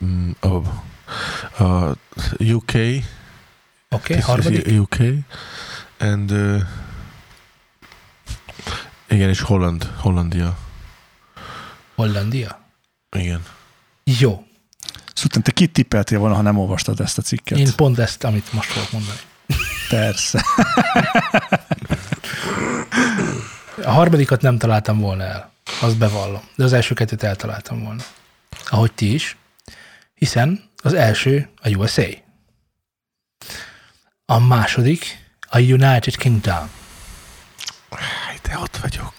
[0.04, 0.46] mm, a,
[1.64, 1.96] a
[2.38, 2.72] UK,
[3.88, 4.80] Oké, okay, harmadik.
[4.80, 4.96] UK,
[5.98, 6.60] and uh,
[9.08, 10.58] igen, és Holland, Hollandia.
[11.94, 12.60] Hollandia.
[13.16, 13.42] Igen.
[14.04, 14.44] Jó.
[15.14, 17.58] Szóval te kit tippeltél volna, ha nem olvastad ezt a cikket?
[17.58, 19.18] Én pont ezt, amit most fogok mondani.
[19.88, 20.44] Persze.
[23.84, 25.52] A harmadikat nem találtam volna el.
[25.80, 26.42] Azt bevallom.
[26.56, 28.02] De az első kettőt eltaláltam volna.
[28.70, 29.36] Ahogy ti is.
[30.14, 32.06] Hiszen az első a USA.
[34.26, 35.18] A második
[35.48, 36.70] a United Kingdom.
[38.42, 39.12] De ott vagyok.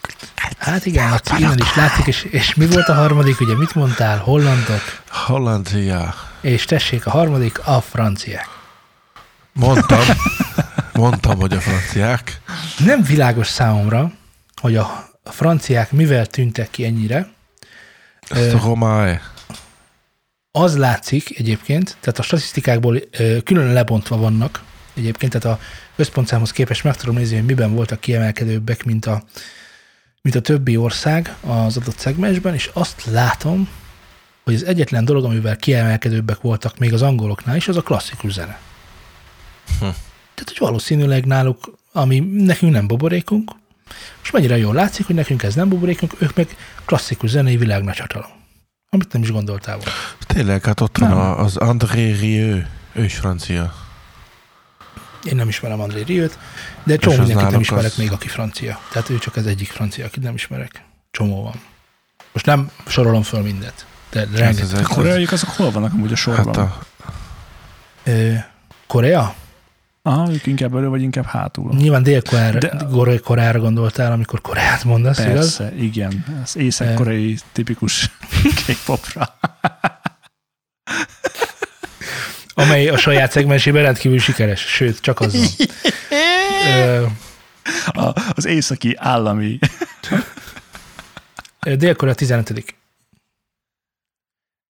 [0.57, 4.17] Hát igen, Laci, innen is látszik, és, és mi volt a harmadik, ugye mit mondtál?
[4.17, 6.15] Hollandok, Hollandia.
[6.41, 8.47] és tessék, a harmadik a franciák.
[9.53, 9.99] Mondtam,
[10.93, 12.41] mondtam, hogy a franciák.
[12.77, 14.11] Nem világos számomra,
[14.61, 17.29] hogy a a franciák mivel tűntek ki ennyire.
[18.29, 19.21] Ö, Stromae.
[20.51, 22.99] Az látszik egyébként, tehát a statisztikákból
[23.43, 24.63] külön lebontva vannak
[24.95, 25.63] egyébként, tehát a
[25.95, 29.23] összpontszámhoz képest meg tudom nézni, hogy miben voltak kiemelkedőbbek, mint a
[30.21, 33.69] mint a többi ország az adott szegmensben, és azt látom,
[34.43, 38.59] hogy az egyetlen dolog, amivel kiemelkedőbbek voltak még az angoloknál is, az a klasszikus zene.
[39.67, 39.79] Hm.
[39.79, 43.51] Tehát, hogy valószínűleg náluk, ami nekünk nem boborékunk,
[44.23, 47.97] és mennyire jól látszik, hogy nekünk ez nem boborékunk, ők meg klasszikus zenei világ nagy
[47.97, 48.29] hatalom.
[48.89, 49.91] Amit nem is gondoltál volna.
[50.19, 51.17] Tényleg, hát ott van Nem.
[51.17, 52.61] a- az André Rieu,
[52.93, 53.73] ő is francia.
[55.25, 56.37] Én nem ismerem André Riőt,
[56.83, 58.79] de csomó mindenkit nem ismerek az- még, aki francia.
[58.91, 60.83] Tehát ő csak az egyik francia, akit nem ismerek.
[61.11, 61.61] Csomó van.
[62.33, 64.85] Most nem sorolom föl mindet, de rengeteg.
[64.85, 66.45] A koreaiak azok hol vannak amúgy a sorban?
[66.45, 66.79] hát a,
[68.03, 68.33] Ö,
[68.87, 69.35] Korea?
[70.01, 71.73] Aha, ők inkább elő, vagy inkább hátul.
[71.75, 75.33] Nyilván Dél-Koreára De- gondoltál, amikor Koreát mondasz, igaz?
[75.57, 76.25] Persze, igen.
[76.43, 78.11] Az észak-koreai tipikus
[78.65, 79.37] K-popra.
[82.57, 85.67] Amely a saját szegmensében rendkívül sikeres, sőt, csak az van.
[86.75, 87.05] Ö,
[87.85, 89.59] A, az északi állami.
[91.77, 92.75] Dél-Korea 15.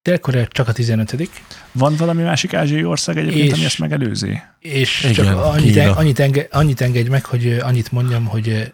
[0.02, 1.30] Dél-Korea csak a 15.
[1.72, 4.40] Van valami másik ázsiai ország egyébként, És- ami ezt megelőzi?
[4.58, 5.96] És Igen, csak annyit, Kína.
[5.96, 8.72] annyit, enge, annyit engedj meg, hogy annyit mondjam, hogy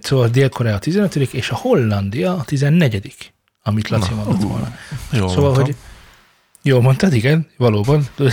[0.00, 1.16] szóval Dél-Korea a 15.
[1.16, 3.32] és a Hollandia a 14.
[3.62, 4.76] amit Laci Na, mondott volna.
[5.12, 5.64] jól Szóval, mondtam.
[5.64, 5.74] hogy
[6.64, 8.06] jól mondtad, igen, valóban.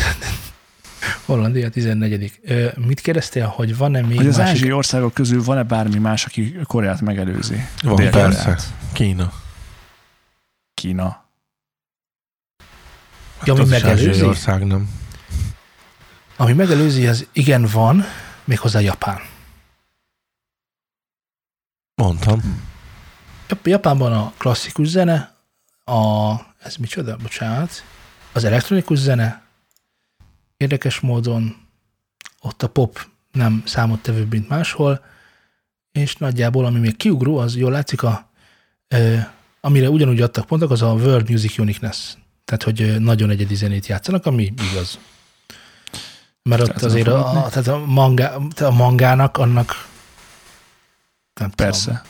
[1.25, 2.39] Hollandia 14.
[2.43, 4.53] Ö, Mit kérdeztél, hogy van-e még Hogy az másik?
[4.55, 7.55] ázsiai országok közül van-e bármi más, aki Koreát megelőzi?
[7.81, 8.43] Van, Dél-Koreát.
[8.43, 8.67] persze.
[8.93, 9.33] Kína.
[10.73, 11.25] Kína.
[13.43, 14.23] Ja, ami megelőzi?
[14.23, 14.89] ország, nem?
[16.37, 18.03] Ami megelőzi, az igen van,
[18.43, 19.19] méghozzá Japán.
[21.95, 22.63] Mondtam.
[23.47, 25.35] Jap- Japánban a klasszikus zene,
[25.85, 27.83] a, ez micsoda, bocsánat,
[28.33, 29.41] az elektronikus zene,
[30.57, 31.55] érdekes módon
[32.41, 35.03] ott a pop nem számottevőbb, mint máshol,
[35.91, 38.29] és nagyjából, ami még kiugró, az jól látszik, a,
[38.87, 39.17] ö,
[39.61, 42.13] amire ugyanúgy adtak pontok, az a World Music Uniqueness.
[42.45, 44.99] Tehát, hogy nagyon egyedi zenét játszanak, ami igaz.
[46.43, 48.13] Mert ott azért tudom a, a, tehát a,
[48.53, 49.89] tehát a mangának annak
[51.33, 52.01] nem tudom, Persze.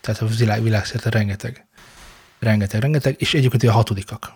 [0.00, 1.66] tehát a világ, világszerte rengeteg.
[2.38, 4.32] Rengeteg, rengeteg, és egyébként a hatodikak.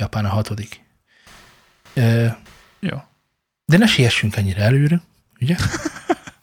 [0.00, 0.80] Japán a hatodik.
[1.94, 2.26] Ö,
[2.80, 2.96] Jó.
[3.64, 5.02] De ne siessünk ennyire előre,
[5.40, 5.56] ugye?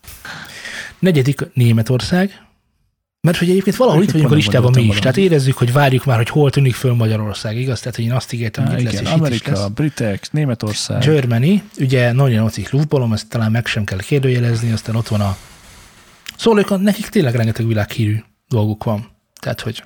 [1.00, 2.42] Negyedik Németország,
[3.22, 6.18] mert hogy egyébként valahol itt vagyunk a listában mi is, tehát érezzük, hogy várjuk már,
[6.18, 7.80] hogy hol tűnik föl Magyarország, igaz?
[7.80, 9.68] Tehát, hogy én azt ígértem, hogy lesz, és Amerika, lesz.
[9.68, 11.02] britek, Németország.
[11.02, 15.38] Germany, ugye nagyon nocik luftballon, ezt talán meg sem kell kérdőjelezni, aztán ott van a
[16.38, 19.10] Szóval ők, nekik tényleg rengeteg világhírű dolguk van.
[19.40, 19.84] Tehát, hogy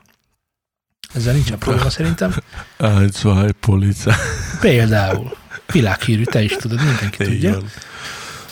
[1.14, 2.34] ezzel nincsen probléma szerintem.
[3.02, 4.14] Egy, zwei, Polizei.
[4.60, 5.38] Például
[5.72, 7.58] világhírű, te is tudod, mindenki tudja.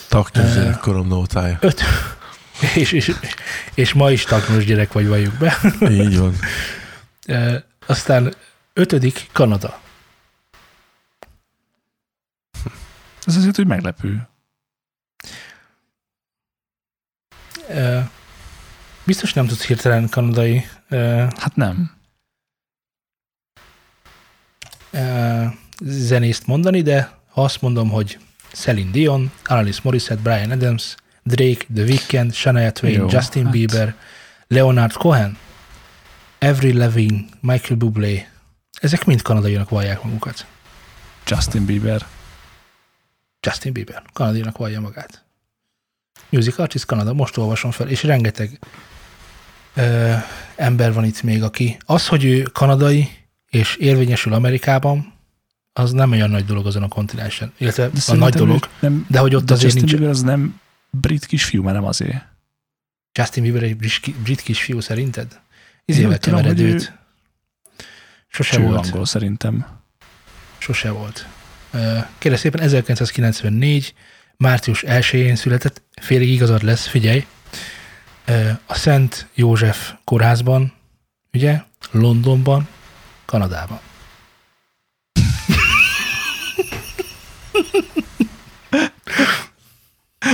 [0.07, 1.57] Taknyos gyerekkorom nótája.
[1.61, 1.81] Öt,
[2.75, 3.15] és, és,
[3.73, 5.57] és ma is taknos gyerek vagy, valljuk be.
[5.89, 6.35] Így van.
[7.85, 8.33] Aztán
[8.73, 9.79] ötödik Kanada.
[13.25, 14.27] Ez azért, hogy meglepő.
[19.03, 20.67] Biztos nem tudsz hirtelen kanadai
[21.37, 21.98] Hát nem.
[25.81, 28.19] Zenészt mondani, de ha azt mondom, hogy
[28.51, 33.51] Celine Dion, Alanis Morissette, Brian Adams, Drake, The Weeknd, Shania Twain, Jó, Justin hát.
[33.51, 33.95] Bieber,
[34.47, 35.37] Leonard Cohen,
[36.39, 38.27] Avril Lavigne, Michael Bublé,
[38.81, 40.45] ezek mind kanadaiak vallják magukat.
[41.25, 42.05] Justin Bieber.
[43.41, 45.23] Justin Bieber, kanadainak vallja magát.
[46.29, 48.59] Music Artist Kanada, most olvasom fel, és rengeteg
[49.73, 50.13] ö,
[50.55, 53.18] ember van itt még, aki az, hogy ő kanadai
[53.49, 55.13] és érvényesül Amerikában,
[55.73, 57.53] az nem olyan nagy dolog azon a kontinensen.
[57.57, 59.95] Illetve De a nagy dolog, Nem, de hogy ott de azért Justin nincs...
[59.95, 62.25] Bieber az nem brit kisfiú, mert nem azért.
[63.13, 65.39] Justin Bieber egy brit, brit kisfiú szerinted?
[65.85, 66.93] Izével kevered őt.
[68.27, 68.85] Sose Cső volt.
[68.85, 69.65] angol szerintem.
[70.57, 71.27] Sose volt.
[72.17, 73.93] Kérlek szépen 1994.
[74.37, 77.25] március 1-én született, félig igazad lesz, figyelj,
[78.65, 80.73] a Szent József kórházban,
[81.33, 82.67] ugye, Londonban,
[83.29, 83.79] Kanadában.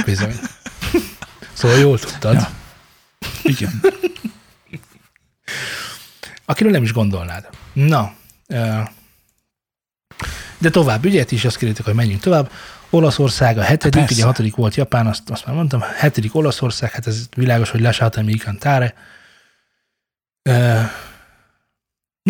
[0.05, 0.35] Bizony.
[1.53, 2.33] Szóval jól tudtad.
[2.33, 2.49] Ja.
[3.43, 3.81] Igen.
[6.45, 7.49] akiről nem is gondolnád.
[7.73, 8.13] Na,
[10.57, 12.51] de tovább, ugye, ti is azt kérjétek, hogy menjünk tovább.
[12.89, 14.13] Olaszország a hetedik, Persze.
[14.13, 17.81] ugye a hatodik volt Japán, azt, azt már mondtam, hetedik Olaszország, hát ez világos, hogy
[17.81, 18.93] Lasciatemi mi cantare.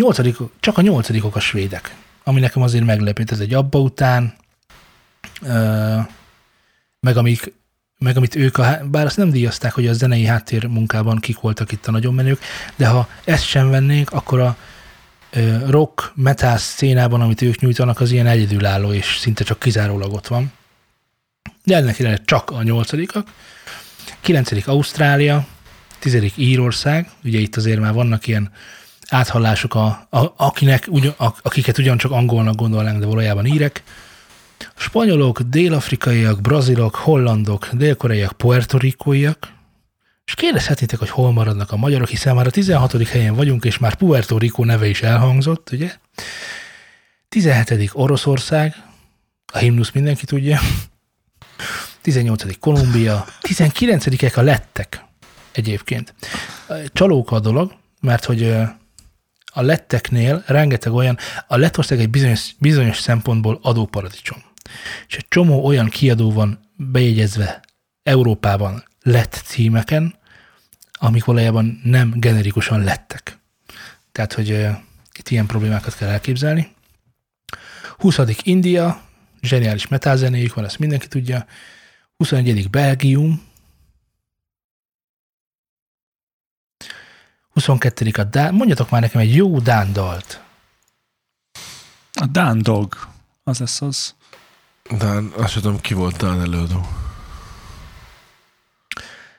[0.00, 1.94] Nyolcadik, csak a nyolcadikok a svédek,
[2.24, 4.34] ami nekem azért meglepett, ez egy abba után,
[7.00, 7.52] meg amik
[7.98, 11.72] meg amit ők, a, bár azt nem díjazták, hogy a zenei háttér munkában kik voltak
[11.72, 12.40] itt a nagyon menők,
[12.76, 14.56] de ha ezt sem vennénk, akkor a
[15.66, 20.52] rock, metal szénában, amit ők nyújtanak, az ilyen egyedülálló, és szinte csak kizárólag ott van.
[21.64, 23.28] De ennek ellenére csak a nyolcadikak.
[24.20, 25.46] Kilencedik Ausztrália,
[25.98, 28.50] tizedik Írország, ugye itt azért már vannak ilyen
[29.08, 33.82] áthallások, a, a, akinek, ugyan, akiket ugyancsak angolnak gondolnánk, de valójában írek.
[34.76, 39.54] Spanyolok, dél-afrikaiak, brazilok, hollandok, dél-koreaiak, puertorikóiak,
[40.24, 43.08] és kérdezhetnétek, hogy hol maradnak a magyarok, hiszen már a 16.
[43.08, 45.92] helyen vagyunk, és már Puerto Rico neve is elhangzott, ugye?
[47.28, 47.90] 17.
[47.92, 48.74] Oroszország,
[49.52, 50.60] a himnusz mindenki tudja.
[52.00, 52.58] 18.
[52.58, 54.36] Kolumbia, 19.
[54.36, 55.04] a lettek
[55.52, 56.14] egyébként.
[56.92, 58.56] Csalóka a dolog, mert hogy
[59.56, 64.42] a letteknél rengeteg olyan, a Lettország egy bizonyos, bizonyos szempontból adóparadicsom.
[65.08, 67.60] És egy csomó olyan kiadó van bejegyezve
[68.02, 70.14] Európában lett címeken,
[70.92, 73.38] amik valójában nem generikusan lettek.
[74.12, 74.70] Tehát, hogy uh,
[75.18, 76.74] itt ilyen problémákat kell elképzelni.
[77.98, 78.18] 20.
[78.42, 79.00] India,
[79.40, 81.46] zseniális metálzenéjük van, ezt mindenki tudja.
[82.16, 82.70] 21.
[82.70, 83.42] Belgium,
[87.56, 88.10] 22.
[88.16, 90.40] a Dán, mondjatok már nekem egy jó Dán dalt.
[92.12, 92.96] A Dán Dog,
[93.44, 94.14] az lesz az.
[94.98, 96.86] Dán, azt tudom, ki volt Dán előadó.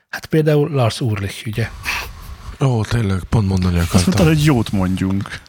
[0.10, 1.70] Hát például Lars Ulrich, ugye?
[2.60, 4.34] Ó, tényleg, pont mondani Azt mondtad, akartam.
[4.36, 5.42] hogy jót mondjunk.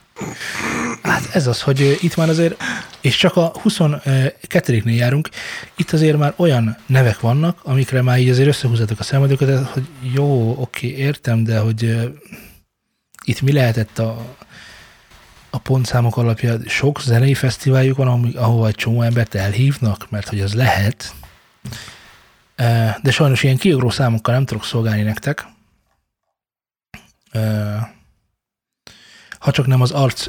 [1.02, 2.62] Hát ez az, hogy itt már azért,
[3.00, 5.28] és csak a 22-nél járunk,
[5.76, 10.56] itt azért már olyan nevek vannak, amikre már így azért összehúzatok a szemedőket, hogy jó,
[10.60, 12.10] oké, értem, de hogy
[13.28, 14.36] itt mi lehetett a,
[15.50, 16.62] a pontszámok alapján?
[16.66, 21.14] Sok zenei fesztiváljuk van, ahova egy csomó embert elhívnak, mert hogy az lehet,
[23.02, 25.46] de sajnos ilyen kiugró számokkal nem tudok szolgálni nektek.
[29.38, 30.26] Ha csak nem az arts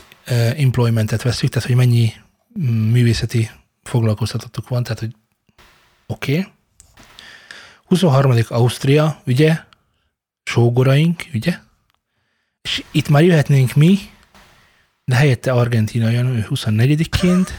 [0.56, 2.14] employmentet veszük, tehát hogy mennyi
[2.60, 3.50] mm, művészeti
[3.84, 5.16] foglalkoztatottuk van, tehát hogy
[6.08, 6.38] oké.
[6.38, 6.52] Okay.
[7.86, 8.38] 23.
[8.48, 9.60] Ausztria, ugye?
[10.44, 11.58] Sógoraink, ugye?
[12.62, 14.00] És itt már jöhetnénk mi,
[15.06, 17.50] de helyette Argentina jön ő 24-ként,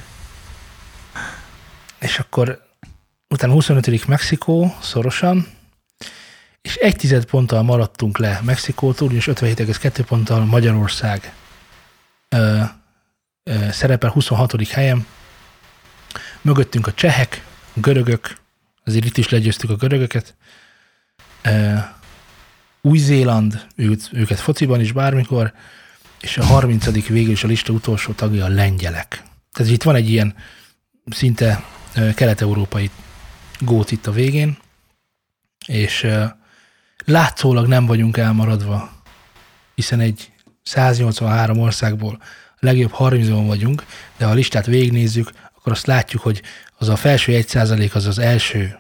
[1.99, 2.67] és akkor
[3.29, 4.07] utána 25.
[4.07, 5.47] Mexikó, szorosan,
[6.61, 11.35] és egy tized ponttal maradtunk le Mexikótól, és 57,2 ponttal Magyarország
[12.29, 12.63] ö,
[13.43, 14.69] ö, szerepel 26.
[14.69, 15.07] helyen.
[16.41, 18.37] Mögöttünk a csehek, a görögök,
[18.85, 20.35] azért itt is legyőztük a görögöket.
[21.43, 21.75] Ö,
[22.81, 25.53] Új-Zéland, őt, őket fociban is bármikor,
[26.21, 27.07] és a 30.
[27.09, 29.23] végül is a lista utolsó tagja a lengyelek.
[29.53, 30.35] Tehát itt van egy ilyen
[31.07, 31.65] szinte
[32.15, 32.91] kelet-európai
[33.59, 34.59] gót itt a végén,
[35.67, 36.07] és
[37.05, 39.03] látszólag nem vagyunk elmaradva,
[39.75, 42.19] hiszen egy 183 országból
[42.55, 43.85] a legjobb 30-on vagyunk,
[44.17, 46.43] de ha a listát végignézzük, akkor azt látjuk, hogy
[46.79, 47.57] az a felső 1
[47.93, 48.79] az az első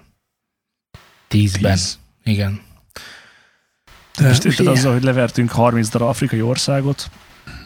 [1.30, 1.72] 10-ben.
[1.72, 1.98] Tíz.
[2.24, 2.60] Igen.
[4.20, 7.10] Most Ö, érted azzal, hogy levertünk 30 darab afrikai országot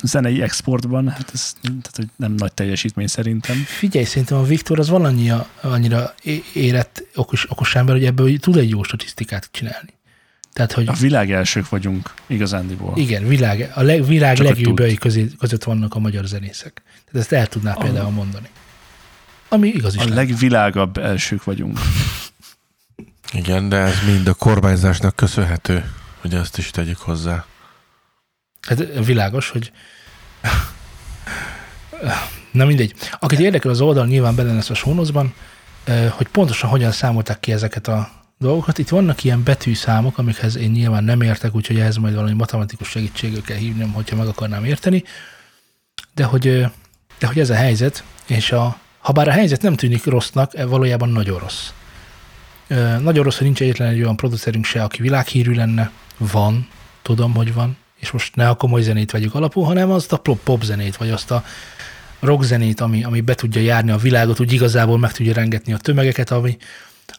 [0.03, 3.57] zenei exportban, hát ez tehát, hogy nem nagy teljesítmény szerintem.
[3.57, 8.57] Figyelj, szerintem a Viktor az valannyira annyira é- érett okos, okos ember, hogy ebből tud
[8.57, 9.93] egy jó statisztikát csinálni.
[10.53, 12.93] Tehát, hogy A világ elsők vagyunk igazándiból.
[12.97, 16.83] igen, világ, a leg, világ legjobbjai közé, között vannak a magyar zenészek.
[16.85, 18.49] Tehát ezt el tudná például mondani.
[19.49, 20.01] Ami igaz is.
[20.01, 20.27] A lehet.
[20.29, 21.79] legvilágabb elsők vagyunk.
[23.33, 25.85] Igen, de ez mind a kormányzásnak köszönhető,
[26.25, 27.45] hogy ezt is tegyük hozzá.
[28.61, 29.73] Hát világos, hogy
[32.51, 32.95] na mindegy.
[33.19, 35.35] Akit érdekel az oldal, nyilván benne lesz a sónozban,
[36.11, 38.79] hogy pontosan hogyan számolták ki ezeket a dolgokat.
[38.79, 43.43] Itt vannak ilyen betűszámok, amikhez én nyilván nem értek, úgyhogy ehhez majd valami matematikus segítségül
[43.43, 45.05] kell hívnom, hogyha meg akarnám érteni.
[46.15, 46.67] De hogy,
[47.19, 50.65] de hogy ez a helyzet, és a, ha bár a helyzet nem tűnik rossznak, e
[50.65, 51.71] valójában nagyon rossz.
[53.01, 55.91] Nagyon rossz, hogy nincs egyetlen egy olyan producerünk se, aki világhírű lenne.
[56.19, 56.69] Van,
[57.03, 60.63] tudom, hogy van, és most ne a komoly zenét vegyük alapul, hanem azt a pop,
[60.63, 61.45] zenét, vagy azt a
[62.21, 65.77] rock zenét, ami, ami be tudja járni a világot, úgy igazából meg tudja rengetni a
[65.77, 66.57] tömegeket, ami,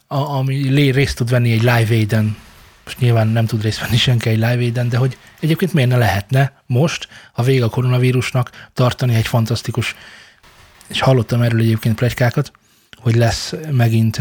[0.06, 2.36] a, ami lé- részt tud venni egy Live Aid-en.
[2.84, 5.96] Most nyilván nem tud részt venni senki egy Live Aid-en, de hogy egyébként miért ne
[5.96, 9.94] lehetne most, a vége a koronavírusnak tartani egy fantasztikus,
[10.86, 12.52] és hallottam erről egyébként plegykákat,
[12.96, 14.20] hogy lesz megint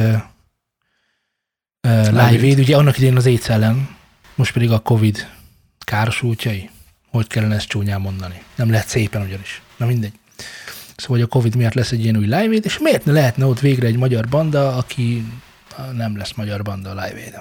[1.85, 2.41] Live.
[2.41, 3.95] Aid, ugye annak idén az AIDS ellen,
[4.35, 5.27] most pedig a Covid
[5.79, 6.69] károsultjai.
[7.09, 8.43] Hogy kellene ezt csúnyán mondani?
[8.55, 9.61] Nem lehet szépen ugyanis.
[9.77, 10.13] Na mindegy.
[10.95, 13.59] Szóval hogy a Covid miatt lesz egy ilyen új Live és miért ne lehetne ott
[13.59, 15.25] végre egy magyar banda, aki,
[15.93, 17.39] nem lesz magyar banda a live aid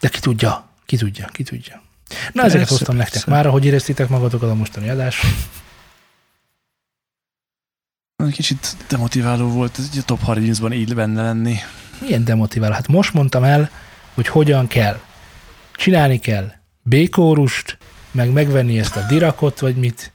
[0.00, 1.82] De ki tudja, ki tudja, ki tudja.
[2.08, 3.30] Na, Persze, ezeket hoztam nektek persze.
[3.30, 5.20] már, hogy éreztétek magatokat a mostani adás.
[8.30, 11.56] Kicsit demotiváló volt ez a top 30-ban így benne lenni.
[12.00, 12.72] Milyen demotiváló?
[12.74, 13.70] Hát most mondtam el,
[14.14, 15.00] hogy hogyan kell.
[15.76, 17.78] Csinálni kell békórust,
[18.10, 20.12] meg megvenni ezt a dirakot, vagy mit.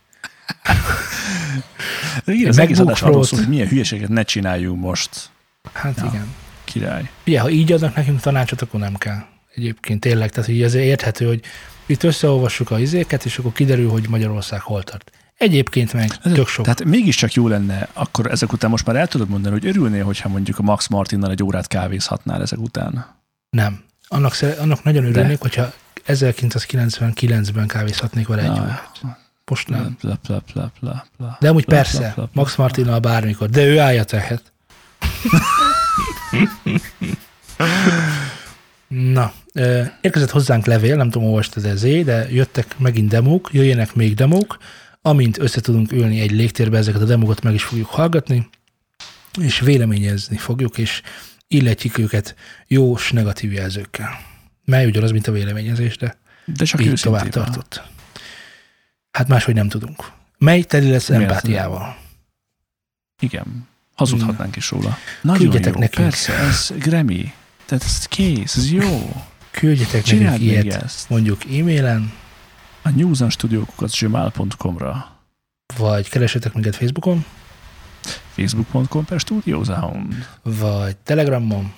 [2.25, 5.29] Igen, az egész adás arról szól, hogy milyen hülyeséget ne csináljunk most.
[5.73, 6.05] Hát Ja.
[6.05, 6.33] igen.
[6.63, 7.09] Király.
[7.27, 9.23] Ugye, ha így adnak nekünk tanácsot, akkor nem kell.
[9.55, 11.41] Egyébként tényleg, tehát hogy ez érthető, hogy
[11.85, 15.11] itt összeolvassuk a izéket, és akkor kiderül, hogy Magyarország hol tart.
[15.41, 16.63] Egyébként meg tök sok.
[16.63, 20.29] Tehát mégiscsak jó lenne, akkor ezek után most már el tudod mondani, hogy örülnél, hogyha
[20.29, 23.05] mondjuk a Max Martinnal egy órát kávézhatnál ezek után.
[23.49, 23.83] Nem.
[24.07, 25.73] Annak, annak nagyon örülnék, hogyha
[26.07, 28.59] 1999-ben kávézhatnék vele egy Jaj.
[28.59, 29.01] órát.
[29.45, 29.97] Most nem.
[29.99, 31.37] Pla, pla, pla, pla, pla.
[31.39, 32.55] De amúgy Pla, persze, pla, pla, Max.
[32.55, 34.41] Martinnal bármikor, de ő állja tehet.
[38.87, 39.33] Na,
[40.01, 44.57] érkezett hozzánk levél, nem tudom, olvastad ez de jöttek megint demók, jöjjenek még demók,
[45.01, 48.49] amint össze tudunk ülni egy légtérbe, ezeket a demókat meg is fogjuk hallgatni,
[49.41, 51.01] és véleményezni fogjuk, és
[51.47, 52.35] illetjük őket
[52.67, 54.19] jó s negatív jelzőkkel.
[54.65, 57.81] Mely ugyanaz, mint a véleményezés, de De csak így tovább tartott.
[59.11, 60.11] Hát máshogy nem tudunk.
[60.37, 61.97] Mely teli lesz Miért empátiával?
[63.19, 63.67] Igen.
[63.95, 64.97] Hazudhatnánk is róla.
[65.21, 65.79] Nagyon Küldjetek jó.
[65.79, 66.07] nekünk.
[66.07, 67.33] Persze, ez Grammy.
[67.65, 69.23] Tehát ez kész, ez jó.
[69.51, 71.09] Küldjetek Csináld nekünk ilyet, ezt.
[71.09, 72.13] mondjuk e-mailen,
[72.81, 75.19] A newsandstudiókukat.gmail.com-ra
[75.77, 77.25] vagy keresetek minket Facebookon,
[78.31, 81.73] facebook.com per studiosound vagy Telegramon,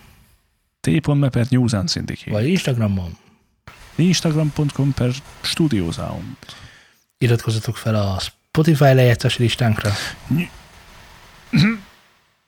[0.80, 2.32] t.me per newsand syndicate.
[2.32, 3.18] Vagy Instagramon.
[3.96, 6.36] instagram.com per studiosound
[7.18, 9.92] Iratkozzatok fel a Spotify lejátszási listánkra,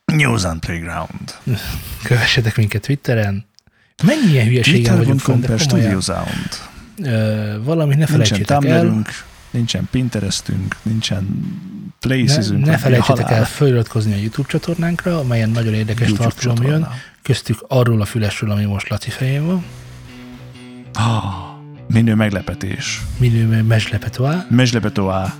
[0.05, 1.35] Newsand Playground.
[2.03, 3.45] Kövessetek minket Twitteren.
[4.03, 6.49] Mennyi ilyen hülyeségen vagyunk twitter.com per studiosound
[7.63, 8.79] valamit ne Nincsen felejtsétek el.
[8.79, 9.09] Tumblrünk,
[9.51, 11.23] nincsen Pinterestünk, nincsen
[12.01, 12.65] Ne, Placesünk.
[12.65, 16.87] ne felejtsétek el feliratkozni a YouTube csatornánkra, amelyen nagyon érdekes tartalom jön,
[17.21, 19.63] köztük arról a fülesről, ami most Laci fején van.
[20.93, 21.23] Ah,
[21.87, 23.01] minő meglepetés.
[23.17, 25.33] Minő meslepetoá, Meslepetoá.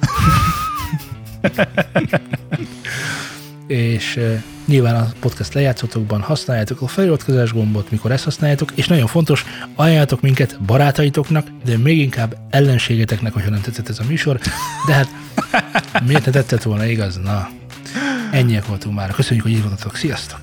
[3.68, 4.20] és
[4.66, 9.46] nyilván a podcast lejátszatokban használjátok a feliratkozás gombot, mikor ezt használjátok, és nagyon fontos,
[9.76, 14.40] ajánljátok minket barátaitoknak, de még inkább ellenségeteknek, hogyha nem tetszett ez a műsor,
[14.88, 15.10] de hát
[16.08, 17.20] miért ne tetszett volna, igaz?
[17.24, 17.50] Na,
[18.32, 19.12] ennyiek voltunk már.
[19.12, 19.96] Köszönjük, hogy írtatok.
[19.96, 20.40] Sziasztok!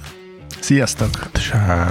[0.60, 1.10] Sziasztok!
[1.34, 1.88] Sá.